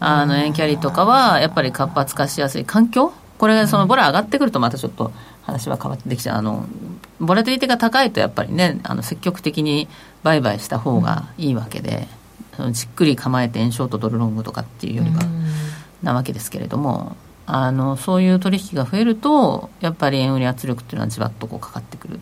[0.00, 2.64] あの円キャリとかはやっぱり活発化しやすい。
[2.64, 3.12] 環境？
[3.38, 6.38] これがそのボラ上がってくるとまたちょっと話は変わってきちゃう。
[6.38, 6.66] あの
[7.20, 9.88] ボラティリティが高いとやっぱりねあの積極的に
[10.22, 12.06] 売買した方がいいわけで、
[12.56, 15.22] そのじっくり構えて円ショートドルロングとかっていうよりは
[16.02, 22.20] なわけですけれどもあのそういう取引が増えるとやっぱり円売り圧力っていうのはじわっとこうかかってくる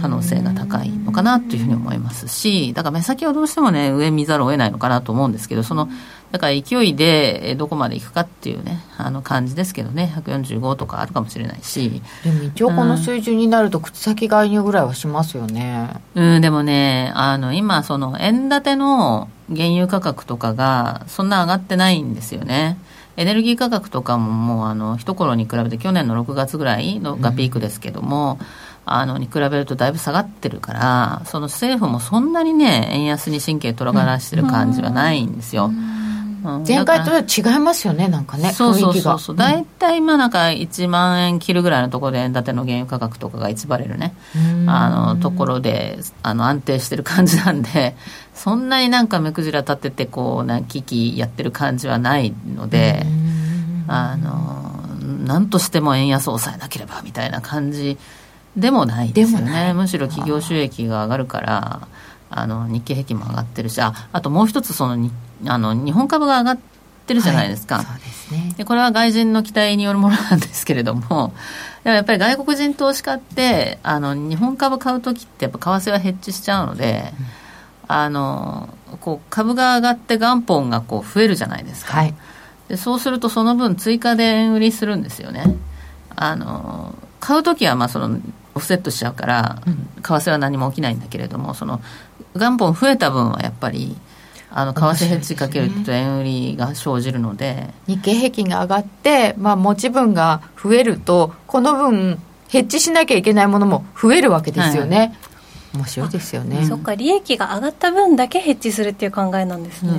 [0.00, 5.88] 可能性が高いのかなというふうに思いますしだから目先はどうしてもね上見ざるを得ないのかなと思うんですけどその
[6.32, 12.02] だから勢いでえどこまでいくかっていうねあの感じですけどね145とかあるかもしれないし。
[12.24, 22.78] でも一応この水準になると口先介入ぐらいはしますよね、うんでもねあの今その円建ての原油価格とかがそんな上がってないんですよね。
[23.16, 28.38] エネルギー価格とかももうあの一頃に比べて去年の6月ぐらいのがピークですけども、
[28.84, 36.01] あのに比べるとだいぶ下がってるからその政府もそんなにね円安に神経とらがらしてる感じはないんですよ、うん
[36.66, 39.36] 前回とは違いますよねなんかねそうそうそうそう。
[39.36, 44.14] 大体今なんか1万円切るぐらいのところで円建ての原油価格とかが1バレルね。
[44.66, 47.94] あのところであの安定してる感じなんで
[48.34, 53.06] そんなになんか目くじら立ててこうな危機やってる感じはないので
[53.86, 54.72] あの
[55.24, 57.98] 何としても円安を抑えなければみたいな感じ
[58.56, 59.72] でもないですよね。
[59.74, 61.88] むしろ企業収益が上がるから
[62.30, 65.10] あの日経平均も上がってるしああともう一つそのに
[65.46, 66.58] あの日本株が上がっ
[67.06, 68.54] てるじゃないですか、はい、そうですね。
[68.56, 71.32] でこれは外人の期待によるものなんですけれども
[71.84, 77.26] でもやっぱり外国人投資家ってあの日本株買う時ってやっぱ為替はヘッジしちゃうので、うん、
[77.88, 78.68] あの
[79.00, 82.14] こう株が上がって元本がこう増えるじゃないですか、はい、
[82.68, 85.56] でそうするとその分追加で円売りするんですよね。
[86.14, 88.18] あの買う時はまあその
[88.54, 89.56] オフセットしちゃうから、
[90.02, 91.80] 為替は何も起きないんだけれどもその
[92.34, 93.96] 元本増えた分はやっぱり
[94.54, 105.12] あの為替ヘッジかけると円売りが生じるので、ね、日経平均が上がって、まあ、持ち分が増えるとこの分ヘッジしなきゃいけないものも増えるわけですよね、はい
[105.74, 106.66] 面白いですよね。
[106.66, 109.92] そっか利益が上がった分だけヘッジするっていう考えなんですね。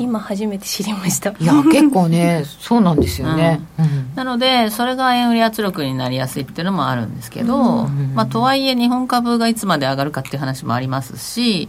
[0.00, 1.30] 今初めて知りました。
[1.30, 3.84] いや結構ねそうなんですよね、うん。
[3.84, 7.84] うん、なのでそれが円売り圧力になりやすいっていうのもあるんですけど、
[8.14, 11.68] まあ、とはいえ日本株がいつまで上がるかっていう話もありますし、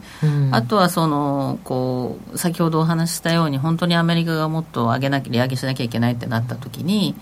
[0.52, 7.16] あとはそのこう先ほどお話ししたように本当にアメリカがもっと上げなきゃ利上げしなきゃいけないってなった時に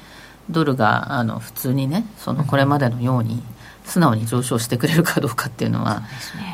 [0.49, 3.43] ドルがあの普通にねそのこれまでのように、
[3.88, 6.03] 素直に上昇してくれるかどうかっていうのは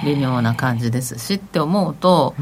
[0.05, 2.35] 微妙な感じですしって思うと、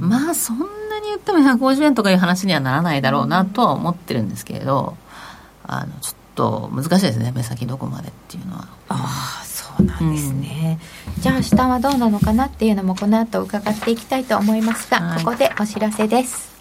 [0.00, 4.96] まあそんなに言っても150円とかいう話にはならないだろうなとは思ってるんですけれど
[5.66, 8.68] あのちょっと難しいですね目先どこまでっていうのは。
[8.88, 10.78] ああそうなんですね、
[11.16, 16.53] うん、じゃあ明日はどうなのかなっていうのもこの後伺っていきたいと思いますが、はい、ここでお知らせです。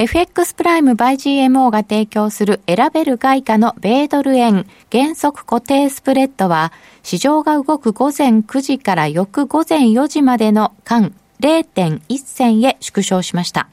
[0.00, 6.72] FX プライム by GMO が提供する選べる外貨の米ドル円原則固定スプレッドは
[7.02, 13.68] 市場が動く午前9時から翌午前4時までの間0.1銭へ縮小しました。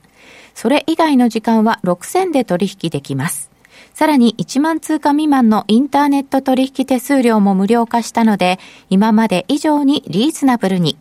[0.55, 3.51] それ以外の時間は6銭で取引できます。
[3.93, 8.57] さらに1万通貨未満のインターネット取引手数料も無料化したので、
[8.89, 10.97] 今まで以上にリーズナブルに。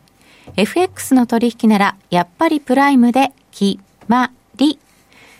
[0.57, 4.79] FX の取引なら、やっぱりプライムで、決まり。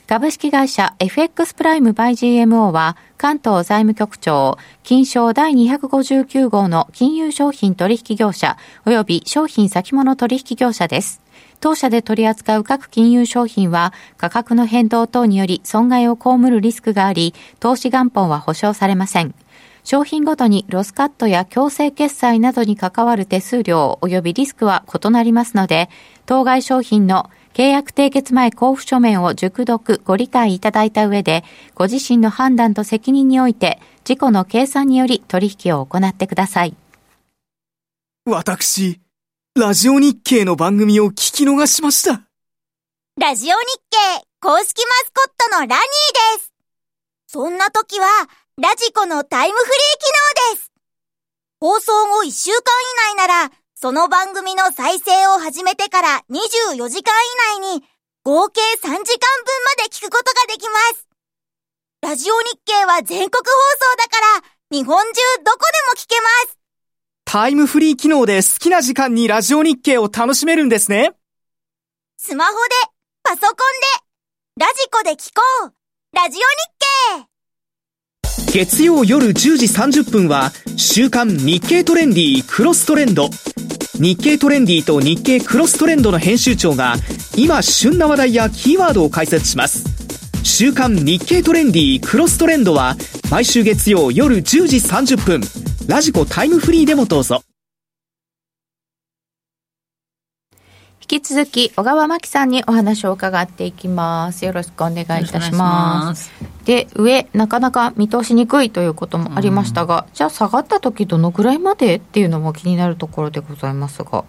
[0.07, 11.23] 株式会社 FX プライムバイ GMO は関東財務局長、金賞第259号の金融商品取引業者及び商品先物取引業者です。
[11.59, 19.35] 当社で取り扱う各金融商品は価格の変動等により損害を被るリスクがあり、投資元本は保証されません。
[19.85, 25.89] 商品ごとにロスカットや強制決済などに関わる手数料及びリスクは異なりますので、
[26.27, 31.45] 当該商品の契約締結前交付書面を熟読ご理解いただいた上で、
[31.77, 36.75] ご自身の判断と責任において、事故の計算により取引を行ってください。
[38.27, 39.01] 私、
[39.55, 42.23] ラジオ日経の番組を聞き逃しました。
[43.21, 43.55] ラジオ日
[44.19, 45.77] 経公式マスコットのラニー
[46.39, 46.53] です。
[47.29, 48.07] そんな時は、
[48.61, 50.73] ラジコのタイムフリー機能です。
[51.61, 52.57] 放送後1週間
[53.13, 53.53] 以内なら、
[53.85, 57.13] その番組の再生を始めてから24時間
[57.59, 57.85] 以内に
[58.25, 59.05] 合計3時間分ま
[59.85, 61.07] で聞くことができます。
[62.01, 64.11] ラジオ日経は全国放送だか
[64.41, 66.59] ら日本中どこでも聞けます。
[67.27, 71.11] タイムフリー機能で好きな時間にラジオ日経を楽しめるんですね。
[72.17, 72.59] スマホで、
[73.23, 73.49] パソコン
[74.57, 76.17] で、ラジコで聞こう。
[76.17, 77.25] ラジオ日
[78.49, 83.29] 経月曜夜10時30分は週刊日経トレンディクロストレンド
[83.97, 86.97] 日経トレンディと日経クロストレンドの編集長が
[87.37, 89.85] 今旬な話題やキーワードを解説します。
[90.43, 92.97] 週刊日経トレンディクロストレンドは
[93.31, 95.41] 毎週月曜夜10時30分。
[95.87, 97.43] ラジコタイムフリーでもどうぞ。
[101.01, 104.45] 引き続き小川真紀さんにお話を伺っていきます。
[104.45, 114.25] よろしくお願いいたしますで上なかなか見通しにくいということもありましたが、うん、じゃあ下がった時どのぐらいまでっていうのも気になるところでございますが。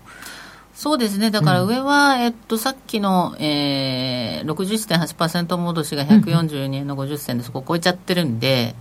[0.73, 8.75] そうですね、だから上は、うん、えっと、さっきの、えー、60.8%戻しが142円の50銭でそこを超えちゃってるんで、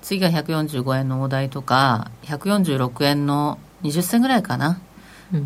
[0.00, 4.80] 次が145円の大台とか、146円の20銭ぐらいかな。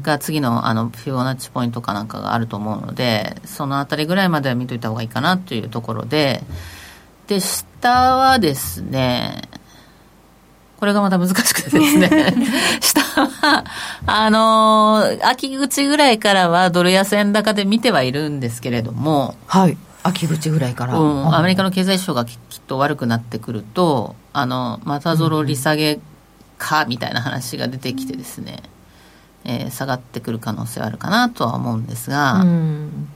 [0.03, 6.43] が次のあのフィボナッチポイントかなんかがあると思うのでそのあたりぐらいまでは見といた方がいいかなというところで
[7.29, 9.43] で下はですね
[10.79, 12.35] これがまた難しくてですね。
[12.81, 13.65] 下は
[14.07, 19.35] あの秋口ぐらいからはドル安円高で見てはいるんですけれども。
[19.49, 19.77] はい。
[20.05, 22.37] 秋口ぐらいから、うん、アメリカの経済指標がきっ
[22.69, 25.99] と悪くなってくるとあのまたぞろ利下げ
[26.57, 28.63] かみたいな話が出てきてですね、
[29.45, 29.51] うん。
[29.51, 33.09] えー、下がってくる可能性はあるかなとは思うんですが、うん、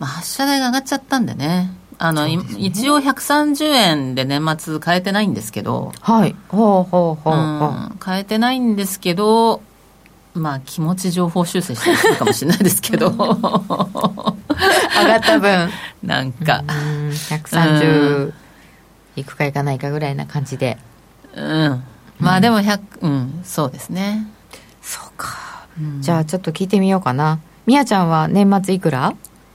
[0.00, 7.38] まあ、発射台が上がっちゃったんでねあの、ね、一応130円で年末変えてないんですけど、はい、ほうほうほうほう、う
[7.94, 9.62] ん、変えてないんですけど、
[10.34, 13.08] まあ、気持ち情報修正してるかもしれないですけど。
[13.16, 15.70] 上がった分。
[16.04, 16.62] なんか。
[16.68, 16.72] う
[17.06, 17.08] ん。
[17.08, 18.32] 130
[19.16, 20.76] いくかいかないかぐらいな感じで。
[21.34, 21.82] うん。
[22.18, 23.40] まあでも100うん。
[23.44, 24.26] そうですね。
[24.82, 27.38] そうか、うん、じゃあちょっと聞いてみようかな。
[27.64, 29.14] みやちゃんは年末いくら？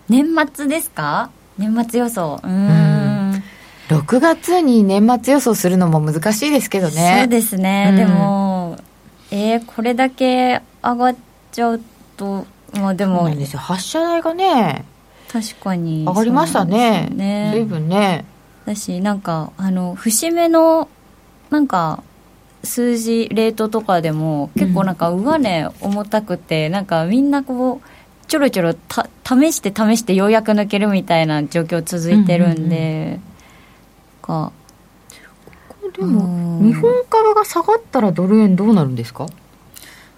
[0.10, 1.30] 年末ですか？
[1.62, 2.40] 年末予想。
[2.44, 3.44] うん。
[3.90, 7.20] 6月に年末予想するのも難しいですけどね。
[7.20, 8.78] そうですね、うん、でも
[9.32, 11.16] えー、これだけ上がっ
[11.52, 11.82] ちゃう
[12.16, 14.86] とまあでも発射台がね
[15.30, 17.10] 確かに上がりましたね。
[17.14, 17.52] ね。
[17.54, 18.26] 随分ね。
[18.66, 20.90] だしなんかあの節目の
[21.50, 22.04] なんか
[22.64, 29.08] 数字レートとかでも結構なんか上値重たくて、うん、なんかみんなこうちょろちょろた
[29.40, 33.20] 試して試してようやく抜けるみたいな状況続いてるんで、
[34.28, 34.52] うんうんうん、か
[35.98, 39.26] でも日本株が下がったらドル円どうなるんですか？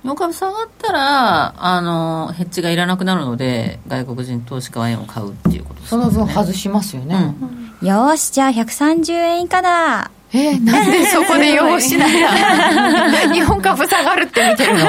[0.02, 6.04] 日本株下がったらあのヘッジがいらなくなるので外国人投資家は円を買うっていうことですね。
[6.04, 7.34] その分外しますよね、
[7.82, 10.12] うん、よしじゃあ130円以下だ。
[10.36, 12.12] えー、なんでそこで 用しない
[13.34, 14.80] 日本株下がるって見てるの？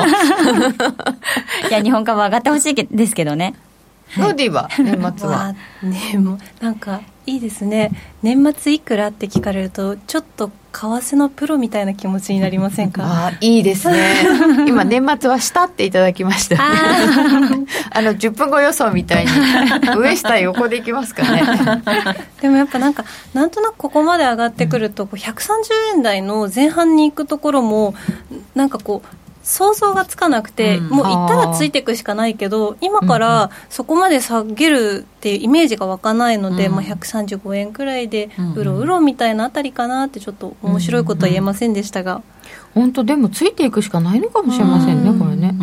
[1.68, 3.54] いや日本株上がってほしいですけどね
[4.18, 4.68] ノーディは？
[4.78, 5.54] 年末は？
[5.82, 7.90] ねもうなんかいいですね。
[8.22, 13.02] 年末いくらって聞かれるとちょっと為替のプロみたいな気持ちになりませんか？
[13.28, 14.24] あいいですね。
[14.68, 16.56] 今年末は下っていただきました。
[16.60, 16.68] あ
[17.96, 19.30] あの10分後予想みたいに
[19.96, 21.42] 上下横でいきますかね。
[22.42, 27.94] でもやっぱなんかなんとなくここまで上がってくると130円台の前半に行くところも
[28.54, 29.08] なんかこう
[29.44, 42.22] 想像がつかなくて、うん、もう行ったらついていくしかないけど今からそこまで下げるっていうイメージが湧かないので、うん、まあ、135円くらいでうろうろみたいなあたりかなってちょっと面白いことは言えませんでしたが、
[42.74, 45.54] 本当でもついていくしかないのかもしれませんね、これね、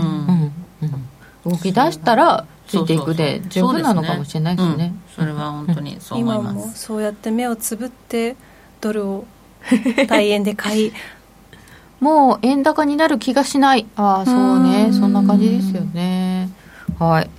[1.43, 4.93] 動き出したらついていくで十分なのかもしれないですね。
[5.15, 6.53] それは本当にそう思います。
[6.53, 8.36] 今もそうやって目をつぶって
[8.79, 9.25] ドルを
[10.07, 10.93] 大円で買い
[12.01, 13.87] もう円高になる気がしない。
[13.95, 14.91] ああそうね。
[14.91, 16.49] そんな感じですよね。
[16.99, 17.29] はい。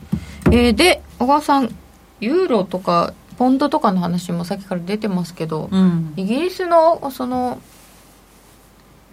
[0.46, 1.74] えー、で小川さん
[2.20, 7.60] ユーロとかポンドとかの話もさっきから出てますけど、うん、イギリスのその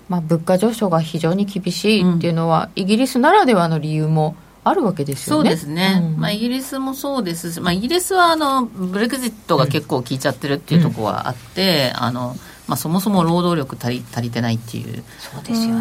[0.07, 5.49] まあ、物価上昇が非常に厳しいっていうのは、うん、イギリスならではの理由もあるわけですよね。
[5.51, 5.99] そうですね。
[6.01, 12.35] うん、まあイギリスもそうですし、まあイギリスはあのブレグジットが結構効いちゃってるっていうところはあって、うん、あの
[12.69, 15.03] まあ、そもそも労働力足り足りてないっていう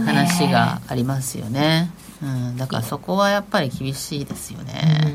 [0.07, 1.91] 話がありますよね。
[2.23, 5.15] うん、だからそこはやっぱり厳しいですよね。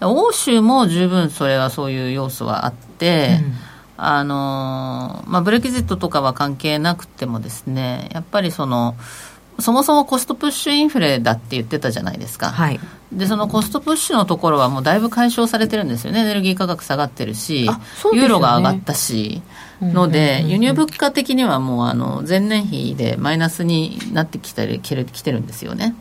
[0.00, 3.54] うん、欧州も十分それはそういう要素はあって、うん、
[3.98, 8.96] あのまあ、ブレキジットとかは関係なくてもですねやっぱりその
[9.60, 12.80] そもそもコストプッシュインフレだって言ってたじゃないですか、はい、
[13.12, 16.20] でそのコストプッシュのところはもうだいぶ解消されてるんですよね。
[16.20, 17.72] エネルギー価格下がってるし、ね、
[18.14, 19.42] ユーロが上がったし
[19.92, 25.94] ので、輸入物価的にはもうあの前年比でマイナスになってきてるきてるんですよね。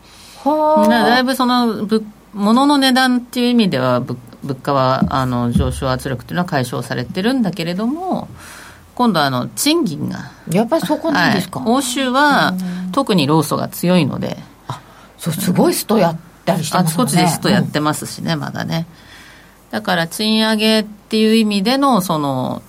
[0.46, 1.88] だいぶその
[2.34, 4.18] 物の値段っていう意味では物
[4.62, 8.28] 価はあの上昇圧力っていうのは解消されてるんだけれども
[8.96, 12.54] 今度あの賃金がやっぱりそこなんですか、はい、欧州は
[12.92, 14.38] 特に労組が強いので。
[14.68, 14.82] あ
[15.18, 16.90] そうすごいストやったりしてますね。
[16.90, 18.86] あちこちでストやってますしね、うん、まだね。
[19.72, 22.62] だから賃上げっていう意味でのその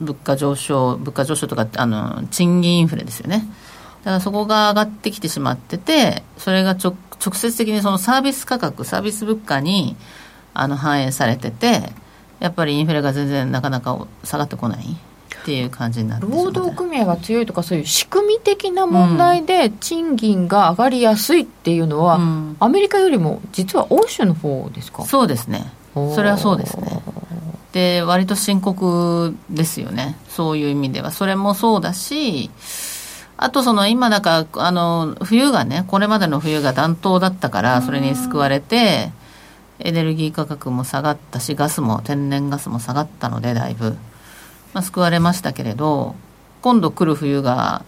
[0.00, 3.44] 物価上昇物価上昇とかあの賃金インフレですよね。
[4.04, 6.94] だからそこが上がってきてしまっててそれが直
[7.24, 9.96] 直接的にそのサービス価格サービス物価に
[10.54, 11.92] あの反映されてて
[12.38, 25.04] やっぱりインフレが全然なかなか下がってこないっていう感じになる労働組合が強いとかそういう仕組み的な問題で賃金が上がりやすいっていうのは、うん、アメリカよりも実は欧州の方ですか？
[25.04, 25.72] そうですね。
[25.94, 27.02] それはそうですね
[27.72, 30.16] で割と深刻ですよね。
[30.28, 31.10] そういう意味では。
[31.10, 32.50] それもそうだし
[33.36, 39.12] あとその今だからあの冬がねこれまでの冬が暖冬だったからそれに救われて
[39.78, 43.96] エネルギー価格も下がったしガスも天然ガスも下がったのでだいぶ、
[44.74, 46.16] まあ、救われましたけれど
[46.62, 47.84] 今度来る冬が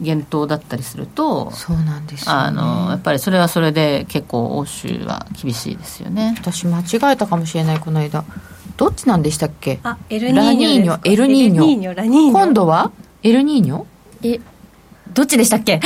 [0.00, 6.34] 厳冬だったりするとそうなんです、ね、あのやっぱりそれはそれで結構欧州は厳しいですよね。
[6.38, 8.24] 私間違えたかもしれないこの間
[8.80, 9.78] どっちなんでしたっけ？
[9.82, 12.90] あエルニーニョエルニーニョ今度は？
[13.22, 13.84] エルニーニョ
[14.22, 14.40] え
[15.12, 15.80] どっちでしたっけ？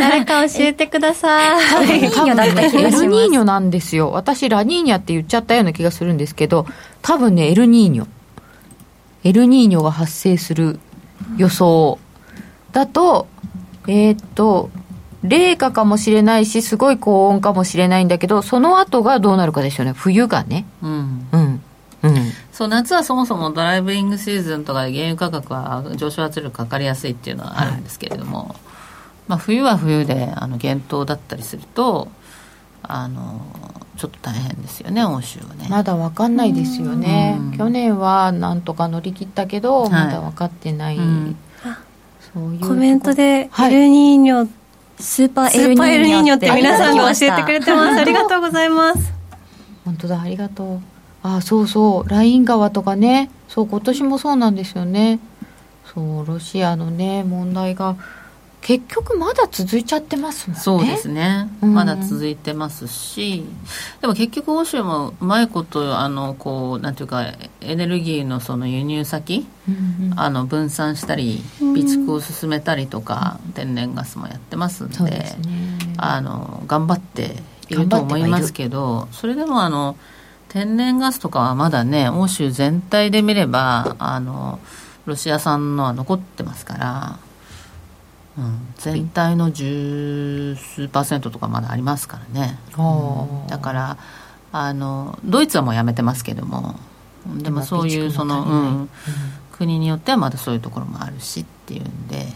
[0.00, 1.90] 誰か教えてください。
[1.90, 3.04] エルニーニョだった気がします。
[3.04, 4.12] エルニーニョなんですよ。
[4.12, 6.64] 私、ラニーニャって言っちゃったような気がするんですけど、
[7.02, 8.06] 多分ね、エルニーニョ。
[9.24, 10.80] エルニーニョが発生する
[11.36, 11.98] 予想
[12.72, 13.26] だと、
[13.88, 14.70] えー、っと、
[15.22, 20.64] 冷夏かもしれないし、すごい高温かもしれないんだけど、その後がどうなるかですよね、冬がね。
[20.80, 21.28] うん。
[21.32, 21.62] うん。
[22.02, 22.14] うん、
[22.52, 28.48] そう夏はそもそもドライブイングシーズンとかで原油価格は上昇圧力かかりやすいっていうのはあるんですけれども、はい、
[29.28, 32.08] まあ、冬は冬であの厳冬だったりすると
[32.82, 33.40] あの
[33.96, 35.66] ちょっと大変ですよね欧州はね。
[35.68, 41.36] まだ分かんないですよね、去年はなんとか乗り切ったけど、まだ分かってない、うん、
[42.32, 44.48] そういうコメントでエルニーニョ、はい
[45.00, 48.00] スーパーエルニーニョって皆さんが教えてくれてます。
[48.00, 49.12] ありがとうございます。
[49.84, 50.80] 本当だありがとう
[51.36, 52.08] あそうそう。
[52.08, 53.30] ライン川とかね。
[53.48, 55.18] そう今年もそうなんですよね。
[55.84, 57.96] そうロシアのね問題が
[58.60, 60.62] 結局まだ続いちゃってますもんね。
[60.62, 63.44] そうですね、うん、まだ続いてますし。
[64.00, 67.24] でも結局欧州もうまいことあのこうなんていうか
[67.60, 75.36] エネルギーのその輸入先、うんうん、あの分散したり備蓄を進めたりとか、うん、天然ガスもやってますんで、ね、
[75.96, 77.36] あの頑張って
[77.68, 79.96] いると思いますけどそれでもあの
[80.48, 84.58] 天然ガスとかはまだね欧州全体で見ればあの
[85.06, 87.18] ロシア産のは残ってますから
[88.38, 93.98] うん、全体の十数パーセントとかまだありますからね、うん、だから
[94.52, 96.76] あのドイツはもうやめてますけども
[97.26, 98.90] でもそういうその、うん、
[99.50, 102.26] 国によってはまだそういうところもあるしっていうんで。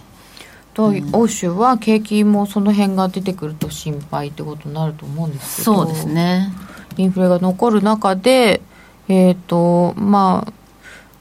[0.75, 5.75] と、うん、欧州は景気もその辺が出てくると心配ってことになると思うんですけど。
[5.77, 6.51] そうですね
[6.97, 8.61] インフレが残る中で
[9.09, 10.53] えっ、ー、とまあ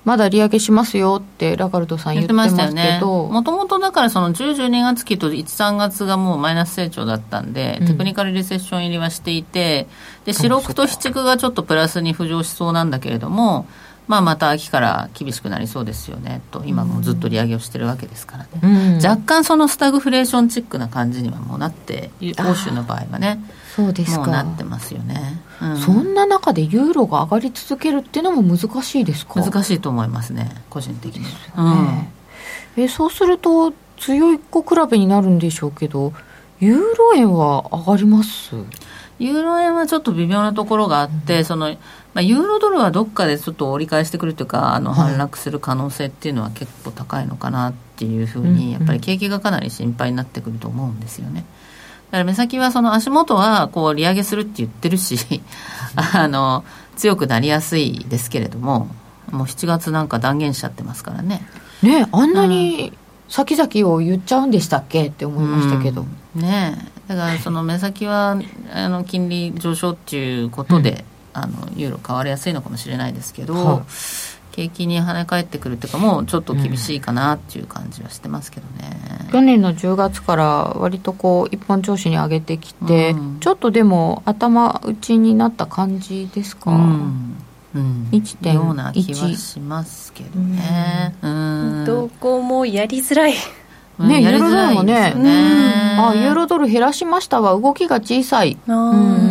[0.03, 2.99] まだ利上げしますよってラカルトさん言ってましたよね。
[3.01, 9.87] もともとだからその10、12月期と1、3月がもうマイナス成長だったんで、うん、テクニカルリセッション入りはしていて、
[10.25, 13.67] で、四六と七九がちょっとプラスに浮上しそうなんだけれども、
[14.07, 23.39] まあ、また秋から厳しくなりそうですよねと今もずっと利上げをしてるわけですからね、うん、若干そのスタグフレーションチックな感じにはもうなって欧州の場合はね
[23.73, 29.41] そうですもうなってますよね、うん、そんな中でユーロが上がり続けるっていうのも難しいですか？
[29.41, 31.29] 難しいと思いますね個人的に、ね。
[32.77, 36.11] うん、えそうすると強い子比べになるんでしょうけど
[36.59, 38.55] ユーロ円は上がります？
[39.19, 41.75] ユーロ円はちょっと微妙なところがあって、うん、その
[42.13, 51.45] まあ、ユーロドルはどっかでちょっと折り返してくるというかあの反落する可能性っていうのは結構高いのかなっていうふうに、やっぱり景気がかなり心配になってくると思うんですよね。
[52.11, 55.41] だから目先はその足元はこう利上げするって言ってるし
[55.95, 56.65] あの
[56.97, 58.89] 強くなりやすいですけれども
[59.31, 61.41] もう7月なんか断言しちゃってますからね。
[61.81, 62.91] ねあんなに
[63.29, 66.05] 先々を言っちゃうんでしたっけって思いましたけど。
[66.35, 68.37] うん、ねだからその目先は
[68.73, 73.85] あの金利上昇っていうことで、あのユーロ変わりやすいのかもしれないですけど、はあ、
[74.51, 78.91] 景気に跳ね返ってくるっていうかもうちょっと厳しいかなっていう感じはしてますけどね、
[79.25, 87.35] うん、去年の10月から割とこう一本調子に上げてきて、うん、ちょっとでも頭打ちになった感じですか、うん。
[87.73, 93.33] うん、1.1ような気はしますけどね、うん、どこもやりづらい。
[93.97, 97.57] ね、ユーロドルもね、あユーロドル減らしましたわ。
[97.57, 98.57] 動きが小さい。
[98.67, 99.30] うん、うん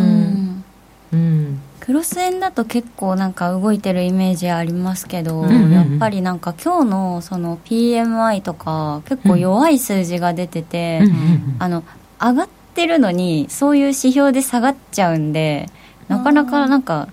[1.81, 11.83] クロス円だと結構なんか動いてるイメージありますけど、うんうんうん、やっぱりなんか今日のその PMI とか結構弱い数字が出てて、うん、あの
[12.19, 15.65] 上がってるのにそういう指標で下がっちゃうんで
[16.07, 17.07] なかなかなんか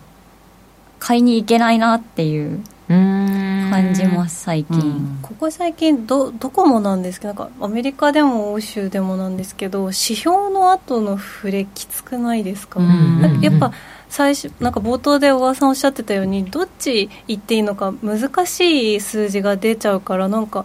[0.99, 12.91] 買いに行けないなっていう感じます最近、うん、ここ最近どどこもなんですけどなんかアメリカでも欧州でもなんですけど指標の後の触れきつくないですか、うんう
[13.29, 13.73] んうん、やっぱ
[14.09, 20.65] 最初なんか冒頭で小川さんおっしゃってたようにどっち行っていいのか難しい数字が出ちゃうからなんか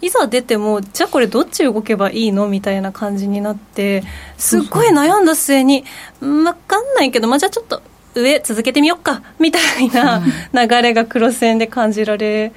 [0.00, 4.04] いざ出てもじゃあこれどっち動けばいいのみたいな感じになって
[4.36, 5.84] すっごい悩んだ末に
[6.20, 7.82] 分かんないけど、まあ、じゃあちょっと
[8.14, 10.22] 上続けてみようかみたいな
[10.52, 12.52] 流れが黒線で感じられ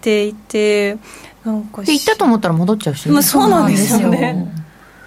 [0.00, 0.96] ていて
[1.44, 4.65] なんか行ったと思ったら戻っちゃうし、まあ、そうなんですよね。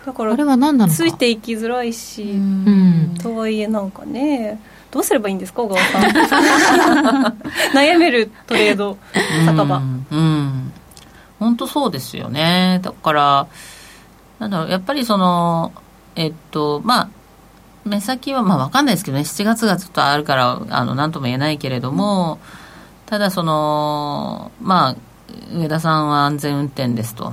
[0.10, 7.38] だからあれは何なのついていきづらいし、うん、とはいえなんかねどうすればいいんですか小川さん。
[7.78, 8.98] 悩めるトレード
[9.46, 9.78] 酒場。
[9.78, 10.74] うん。
[11.40, 12.80] 本当そうですよね。
[12.82, 13.48] だから
[14.40, 15.74] なんだろうやっぱりその
[16.16, 17.10] えっとまあ
[17.86, 19.24] 目先はまあ分かんないですけどね。
[19.24, 22.40] 7月がちょっとあるからあの何とも言えないけれども、
[23.06, 24.96] ただそのまあ
[25.56, 27.32] 上田さんは安全運転ですと。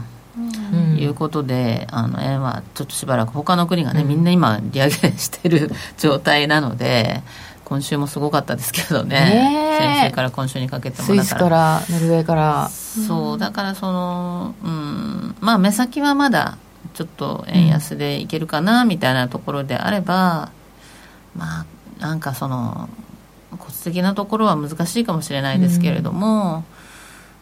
[0.98, 7.22] いうことで、あの円はちょっとしばらく他の国がね、みんな今利上げしてる 状態なので
[7.64, 9.76] 今週もすごかったですけどね。
[9.78, 12.68] 先週から今週にかけてもスイスからノルウェーから。
[12.70, 16.58] そうだからそのうんまあ目先はまだ
[16.94, 20.50] ちょっと円安でいけるかなみたいなところであれば、
[21.34, 21.66] うん、まあ
[21.98, 22.88] なんかその
[23.58, 26.64] 骨的なところは難しいかもしれないですけれども、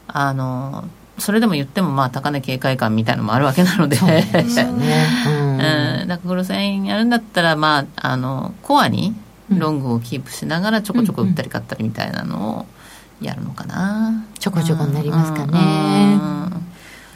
[0.09, 0.85] うん、あの
[1.19, 3.97] それでも言ってもまあ高値警戒感みたいなのもあるわけなので。
[3.97, 7.11] そうですよね、うん、だからクロス円やるん。
[7.11, 9.15] だったらまああのコアに
[9.49, 12.67] ロングをキープしながらちょこちょこ売ったり買ったりみたいなのを
[13.21, 16.19] やるのかな、ちょこちょこになりますかね、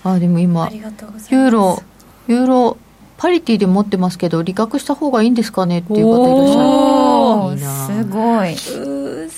[0.05, 1.83] あでも今ユーロ
[2.29, 2.77] ユーロ
[3.17, 6.47] パリティで持ってますけど利確した方がいいんですかねっていう方いらっ
[7.57, 8.05] しゃる。
[8.05, 8.55] すごい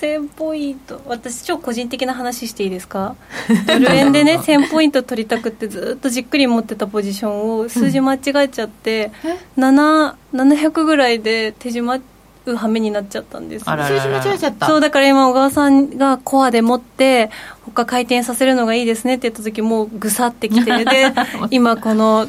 [0.01, 3.16] 1000ポイント私超個人的な話していいですか？
[3.66, 9.12] ドル円でね1000ポイント取りたくってずっとじっくり持ってたポジションを数字間違えちゃって、
[9.57, 12.01] うん、700ぐらいで手締まっ
[12.46, 13.64] う羽目になっちゃったんです。
[13.64, 14.66] 数字間違えちゃった。
[14.66, 17.30] そうだから今小川さんがコアで持って
[17.64, 21.12] 他回転させるのがいいですねって言った時もうぐさってきて で
[21.51, 22.26] 今この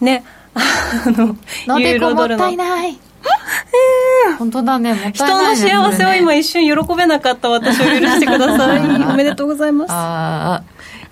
[0.00, 0.24] ね
[0.54, 2.98] あのユーロドルのもったいない
[4.38, 4.94] 本当だね。
[4.94, 8.80] もったいない、人の幸せを今一瞬喜べなかった私を許してください。
[9.10, 9.90] おめでとうございます。
[9.92, 10.62] あ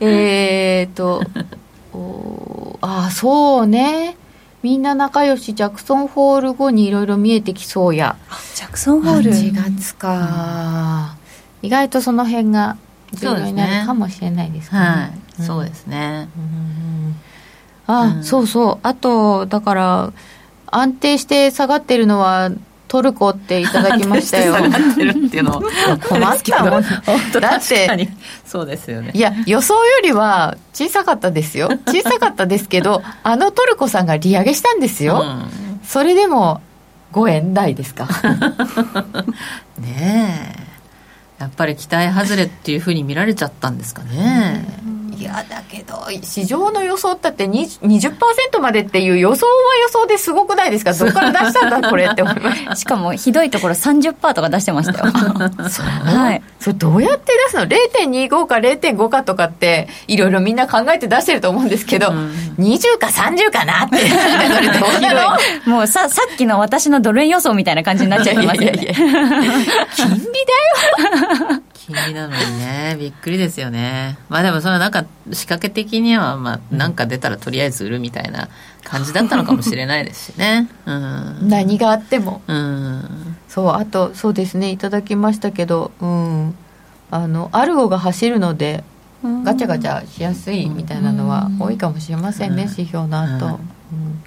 [0.00, 1.22] えー、っ と
[1.92, 4.16] おあそうね。
[4.62, 8.16] みんな仲良しジャクソンホール後にいろいろ見えてきそうや。
[8.54, 9.30] ジャクソンホール。
[9.30, 11.16] 8月か、
[11.62, 12.78] うん、意外とその辺が
[13.12, 17.16] 重要になるかもしれないですね、はい、そうですね、うん、
[17.86, 18.78] あ、うん、そうそう。
[18.82, 20.12] あとだから
[20.76, 22.50] 安定して下がってるのは
[22.88, 24.54] トルコっていただきましたよ。
[26.08, 26.82] 困ったもん。
[27.40, 28.08] だって、
[28.46, 29.10] そうですよね。
[29.14, 31.68] いや、予想よりは小さかったですよ。
[31.88, 35.22] 小さかったですけど、あのトルコさんが利上げしたんですよ。
[35.24, 36.60] うん、それでも
[37.12, 38.06] 5円台ですか？
[39.78, 40.64] ねえ。
[41.42, 44.64] やっぱり期待外れっていうふうに見られちゃったんですかね。
[45.18, 49.52] いやだけど市場の予想ったって20%までっていう予想は
[49.82, 50.92] 予想ですごくないですか？
[50.92, 55.12] どこから出したんだこれって思いまし しかもひどいところ30%とか出してましたよ。
[55.12, 63.96] はい、それどうやって出すの？0.25か0.5かとかっていろいろみんな考えて出してると思うんですけど、うん、20か30かなって。
[63.98, 64.04] そ
[64.60, 65.14] れどうな
[65.66, 68.94] のもうささっきの私のドル円予想みたいな感じになっちゃいますよね。
[69.94, 72.96] 金利だよ金利なのにね。
[73.00, 74.18] びっくりですよね。
[74.28, 78.48] まあでもそれはなんか仕掛け的にはまあなんか出たらとりあえず売るみたいな
[78.84, 84.70] 感じだったのかもしれないですしね、うん、何があっても、うん、そうあとそうですね。
[84.70, 86.54] いただきましたけどうん。
[87.10, 88.82] あのアルゴが走るので
[89.44, 93.48] ガチャガチャしやすいみたいなのは多いかもしれませんね、指標の後、う
[93.94, 94.24] ん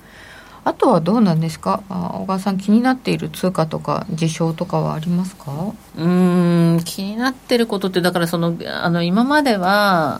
[0.67, 1.81] あとはどうなんですか？
[1.87, 5.73] 小川さん気になっている通貨とか事象とかはありますか？
[5.97, 10.19] うん気になってることってだからそのあの今までは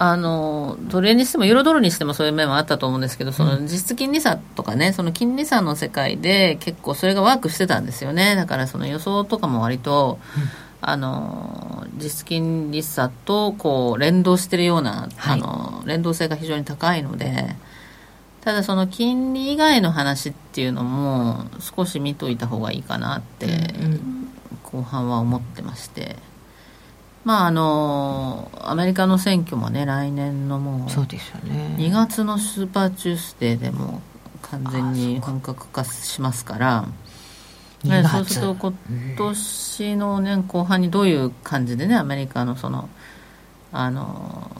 [0.00, 8.34] あのドル円にしてもユーロドルにしてもそういう面はあったと思うんですけどその実質金利差とかねその金利差の世界で結構それがワークしてたんですよね。
[8.34, 10.42] だからその予想とかも割と、うん、
[10.80, 17.54] あの実質金利差とこう連動してるような、はい、あの連動性が非常に高いので。
[18.44, 23.72] ただその金利以外の話っていうのも少し見といた方がいいかなって
[24.62, 26.16] 後半は思ってまして。
[27.24, 31.74] まああのアメリカの選挙もね来年のもうそうですよね。
[31.78, 34.02] 2月のスーパーチュースデーでも
[34.42, 36.84] 完全に本格化しますから
[38.10, 38.78] そうすると今
[39.16, 42.88] 年の年後半にどういう感じでねアメリカのその
[43.72, 44.50] あの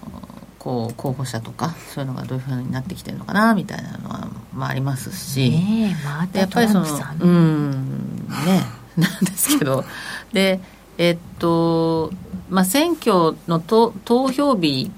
[0.65, 6.87] こう候補者とかそういうのがどういうふうになってきてるのかなみたいなのは、まあ、ありますし、ねま、やっぱりその
[7.21, 8.63] うんね
[8.97, 9.85] なんですけど。
[10.33, 10.61] で
[10.97, 12.13] えっと
[12.49, 14.91] まあ選挙のと投票日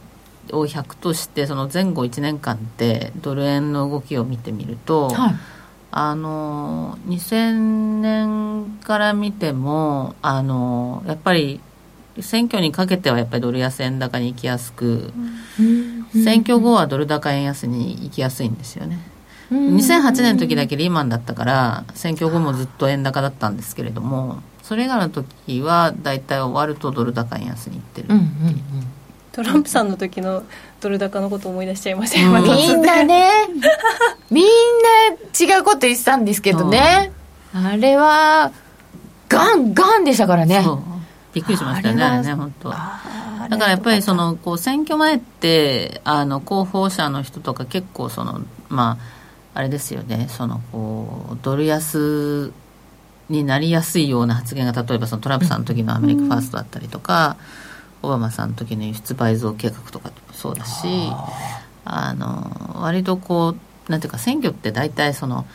[0.52, 5.34] を100としてその前後1年間ってドル円の動きを見てみると、はい、
[5.90, 11.60] あの2000年から見てもあのやっぱり
[12.20, 15.12] 選挙にかけてはやっぱりドル安円高に行きやすく、
[16.12, 18.98] 選挙後はドル高円安に行きやすいんですよね。
[19.50, 28.08] 2008年の時だけリーマンだったから選挙後もずっと円高だったんですけれどもそれ以外の時は大体終わるとドル高円安にいってる
[29.30, 30.42] トランプさんの時の
[30.80, 32.20] ドル高のこと思い出しちゃいました。
[32.20, 33.30] よ、みんなね。
[34.30, 37.12] みんな違うこと言ってたんですけどね。
[37.52, 38.50] あれは
[39.28, 40.64] ガンガンでしたからね
[41.37, 42.70] びっくりしましたね、ね、本当。
[42.70, 48.97] だからやっぱりそのこう選挙前ってあの候補者の人とか結構そのま
[49.53, 50.28] ああれですよね。
[50.30, 52.55] そのこうドル安
[53.28, 57.37] になりやすいような発言が例えばそのトランプさんの時のアメリカファーストだったりとか、
[58.03, 60.87] オバマさんの時の輸出倍増計画とかもそうだし
[61.84, 63.57] あの割とこ
[63.89, 65.47] うなんていうか選挙って大体その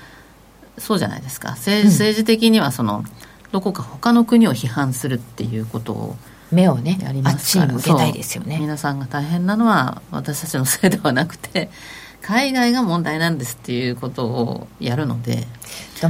[0.78, 1.52] そうじゃないですか。
[1.52, 3.04] 政,、政治的にはその
[3.52, 6.16] どこか他の国を批判するっていうことを
[6.52, 8.58] 目をねあっちに向けたいですよね。
[8.60, 11.70] 皆さんが大変なのは私たちのせいではなくて
[12.22, 15.48] 海外が問題なんですっていうことをやるので。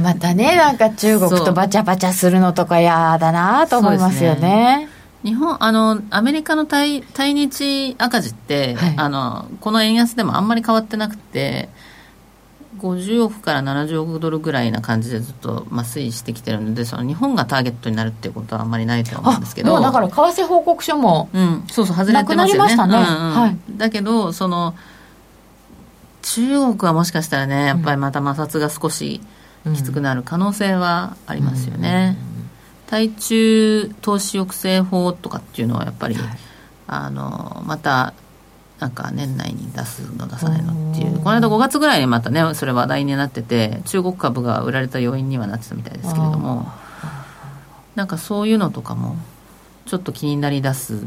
[0.00, 4.88] またねなんか中国とバチャバチャするのとか嫌だなと思いますよね。
[5.22, 11.68] 日本あのアメリカの対対日赤字って、はい、あのこの円安でもあんまり変わってなくて
[12.78, 19.80] 50億から70億ドルぐらいな感じでずっと麻酔してきてるのでその日本がターゲットになるっていうことはあんまりないと思うんですけど。
[19.80, 22.82] だから為替報告書も、うん、そうそう外れてますよね、ね。
[22.82, 22.96] うんうん。
[22.96, 24.74] はい、だけどその
[26.22, 26.42] 中
[26.74, 29.20] 国はもしかしたらねやっぱりまた摩擦が少し
[29.74, 32.16] きつくなる可能性はありますよね、
[32.86, 36.24] 対中投資抑制法とかっていうのはやっぱり、はい、
[36.88, 38.12] あのまた
[38.82, 41.20] なんか年内に出すの出さないのっていう。
[41.20, 46.66] この間5月ぐらいにまたねそれ話題になってて中国株が売られた要因にはなってたみたいですけれども
[47.94, 49.14] なんかそういうのとかも
[49.86, 51.06] ちょっと気になりだす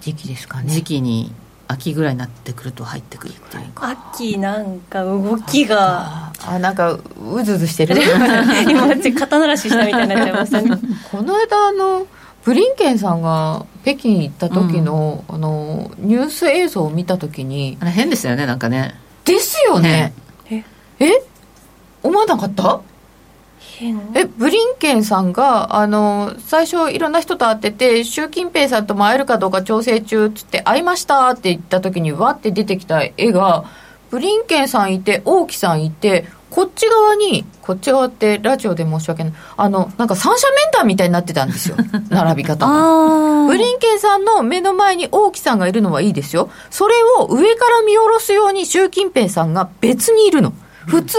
[0.00, 0.72] 時期ですかね。
[0.72, 1.32] 時期に
[1.68, 6.32] 秋ぐらいになってくると入ってくるっていう秋なんか動きが。
[6.44, 7.00] あなんかう
[7.44, 7.94] ずうずしてる。
[8.68, 10.76] 今肩慣らししたみたいになっちゃいましたね。
[11.12, 12.06] この間あの
[12.46, 18.94] ブリンケンさんが北京行った時のうん、あのニュース映像を見た時にあれ変でしたよねなんかね。
[19.24, 20.12] ですよね。
[20.48, 20.62] え？
[21.00, 21.22] え？
[22.04, 22.80] 思わなかった？
[24.14, 33.64] えブリンケンさんがあの最初いろんな人と会ってて習近平さんとも会えるかどうか調整中っつって会いましたって言った時にわって出てきた絵が
[34.10, 39.32] ブリンケンさんいて王毅さんいてこっち側に、こっち側ってラジオで申し訳ない。
[39.56, 41.76] あの、なんか三者面談みたいになってたんですよ。
[42.08, 43.46] 並び方が。
[43.46, 46.50] ブリンケンさんの目の前に王毅さんがいるのはいいですよ。
[46.70, 50.52] それを上から見下ろすように習近平さんが別にいるの。
[50.86, 51.18] 普通、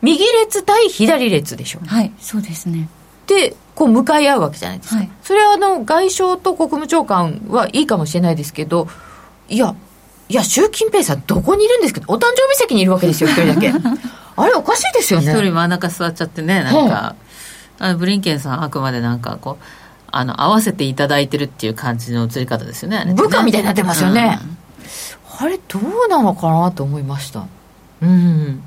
[0.00, 1.80] 右列対左列でしょ。
[1.86, 2.88] はい、そうですね。
[3.26, 4.96] で、こう向かい合うわけじゃないですか。
[4.96, 8.88] はい、それはあの、外相と国務長官はいいかもしれないですけど、
[9.48, 9.74] いや、
[10.28, 13.72] いや、習近平さん、どこにいるんですけど、お誕生日席にいるわけですよ、一人だけ。
[14.36, 15.32] あれ、おかしいですよね。
[15.32, 17.14] 一人真ん中座っちゃってね、なんか、
[17.78, 19.64] あのブリンケンさん、あくまでなんかこう、
[20.10, 23.12] あの、合わせていただいてるっていう感じの映り方ですよね。
[23.14, 24.38] 部下みたいになってますよね。
[25.40, 27.44] うん、あれ、どうなのかなと思いました。
[28.02, 28.62] うん。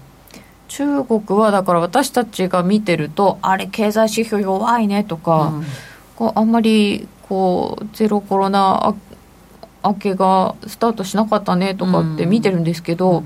[0.67, 5.65] 中国はだから私たちが見てるとあれ経済指標弱いねとか、うん、
[6.17, 8.93] こうあんまりこうゼロコロナ
[9.85, 13.25] 明けがスタートしなかったねとかって見てるんですけど、うん、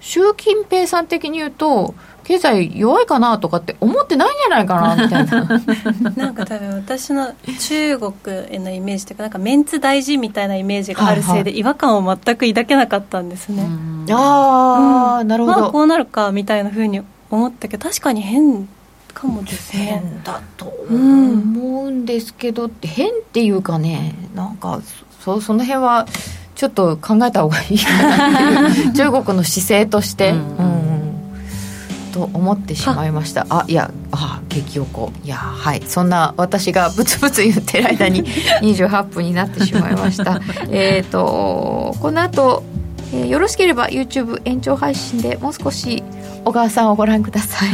[0.00, 5.44] 習近平さん的に言うと経済弱いかなとかって思ってないんじゃないかなみたいな。
[6.16, 8.12] なんか多分私の中国
[8.48, 13.68] へのイメージというかなんかメンツ大事みたいなイメージがあるせいで違和感を全く抱けなかったんですね、
[14.10, 18.68] ああ、うん、なるほど、まあ、こうなるかみたいなふうに思ったけど確かに変
[19.12, 20.02] かもですね。
[20.02, 24.80] 変だと思うんですけど、うん、変っていうかねなんか
[25.24, 26.06] そその辺は
[26.56, 28.92] ちょっと考えた方がいいかなっていう。
[28.94, 33.46] 中国の姿勢として、うん、うん、と思ってしまいました。
[33.48, 35.12] あいやあ激おこ。
[35.24, 35.82] いやはい。
[35.86, 38.24] そんな私がブツブツ言ってる間に
[38.62, 40.40] 28分になってしまいました。
[40.70, 42.64] えっとこの後、
[43.12, 46.02] えー、よろしければ YouTube 延長配信でもう少し
[46.44, 47.68] 小川さんをご覧ください、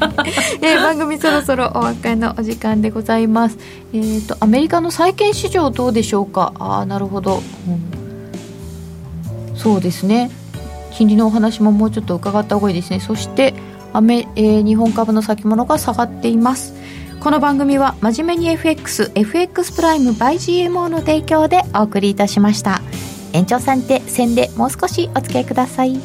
[0.62, 3.58] えー、番組そろそろお別れのお時間でございます。
[3.92, 6.52] えっ、ー、とアメリカの債券市場どうでしょうか？
[6.58, 7.70] ああなるほど、う
[9.54, 10.30] ん、そうですね。
[10.92, 13.00] 金利のお話ももうちょっと伺った方がいいですね。
[13.00, 13.54] そして
[13.92, 16.74] アメ、えー、日本株の先物が下がっています。
[17.20, 22.80] この番組は真面目に FXFX プライム by GMO の提供でお送りいたしました
[23.32, 26.00] 延長さんで線でもう少しお付き合いください。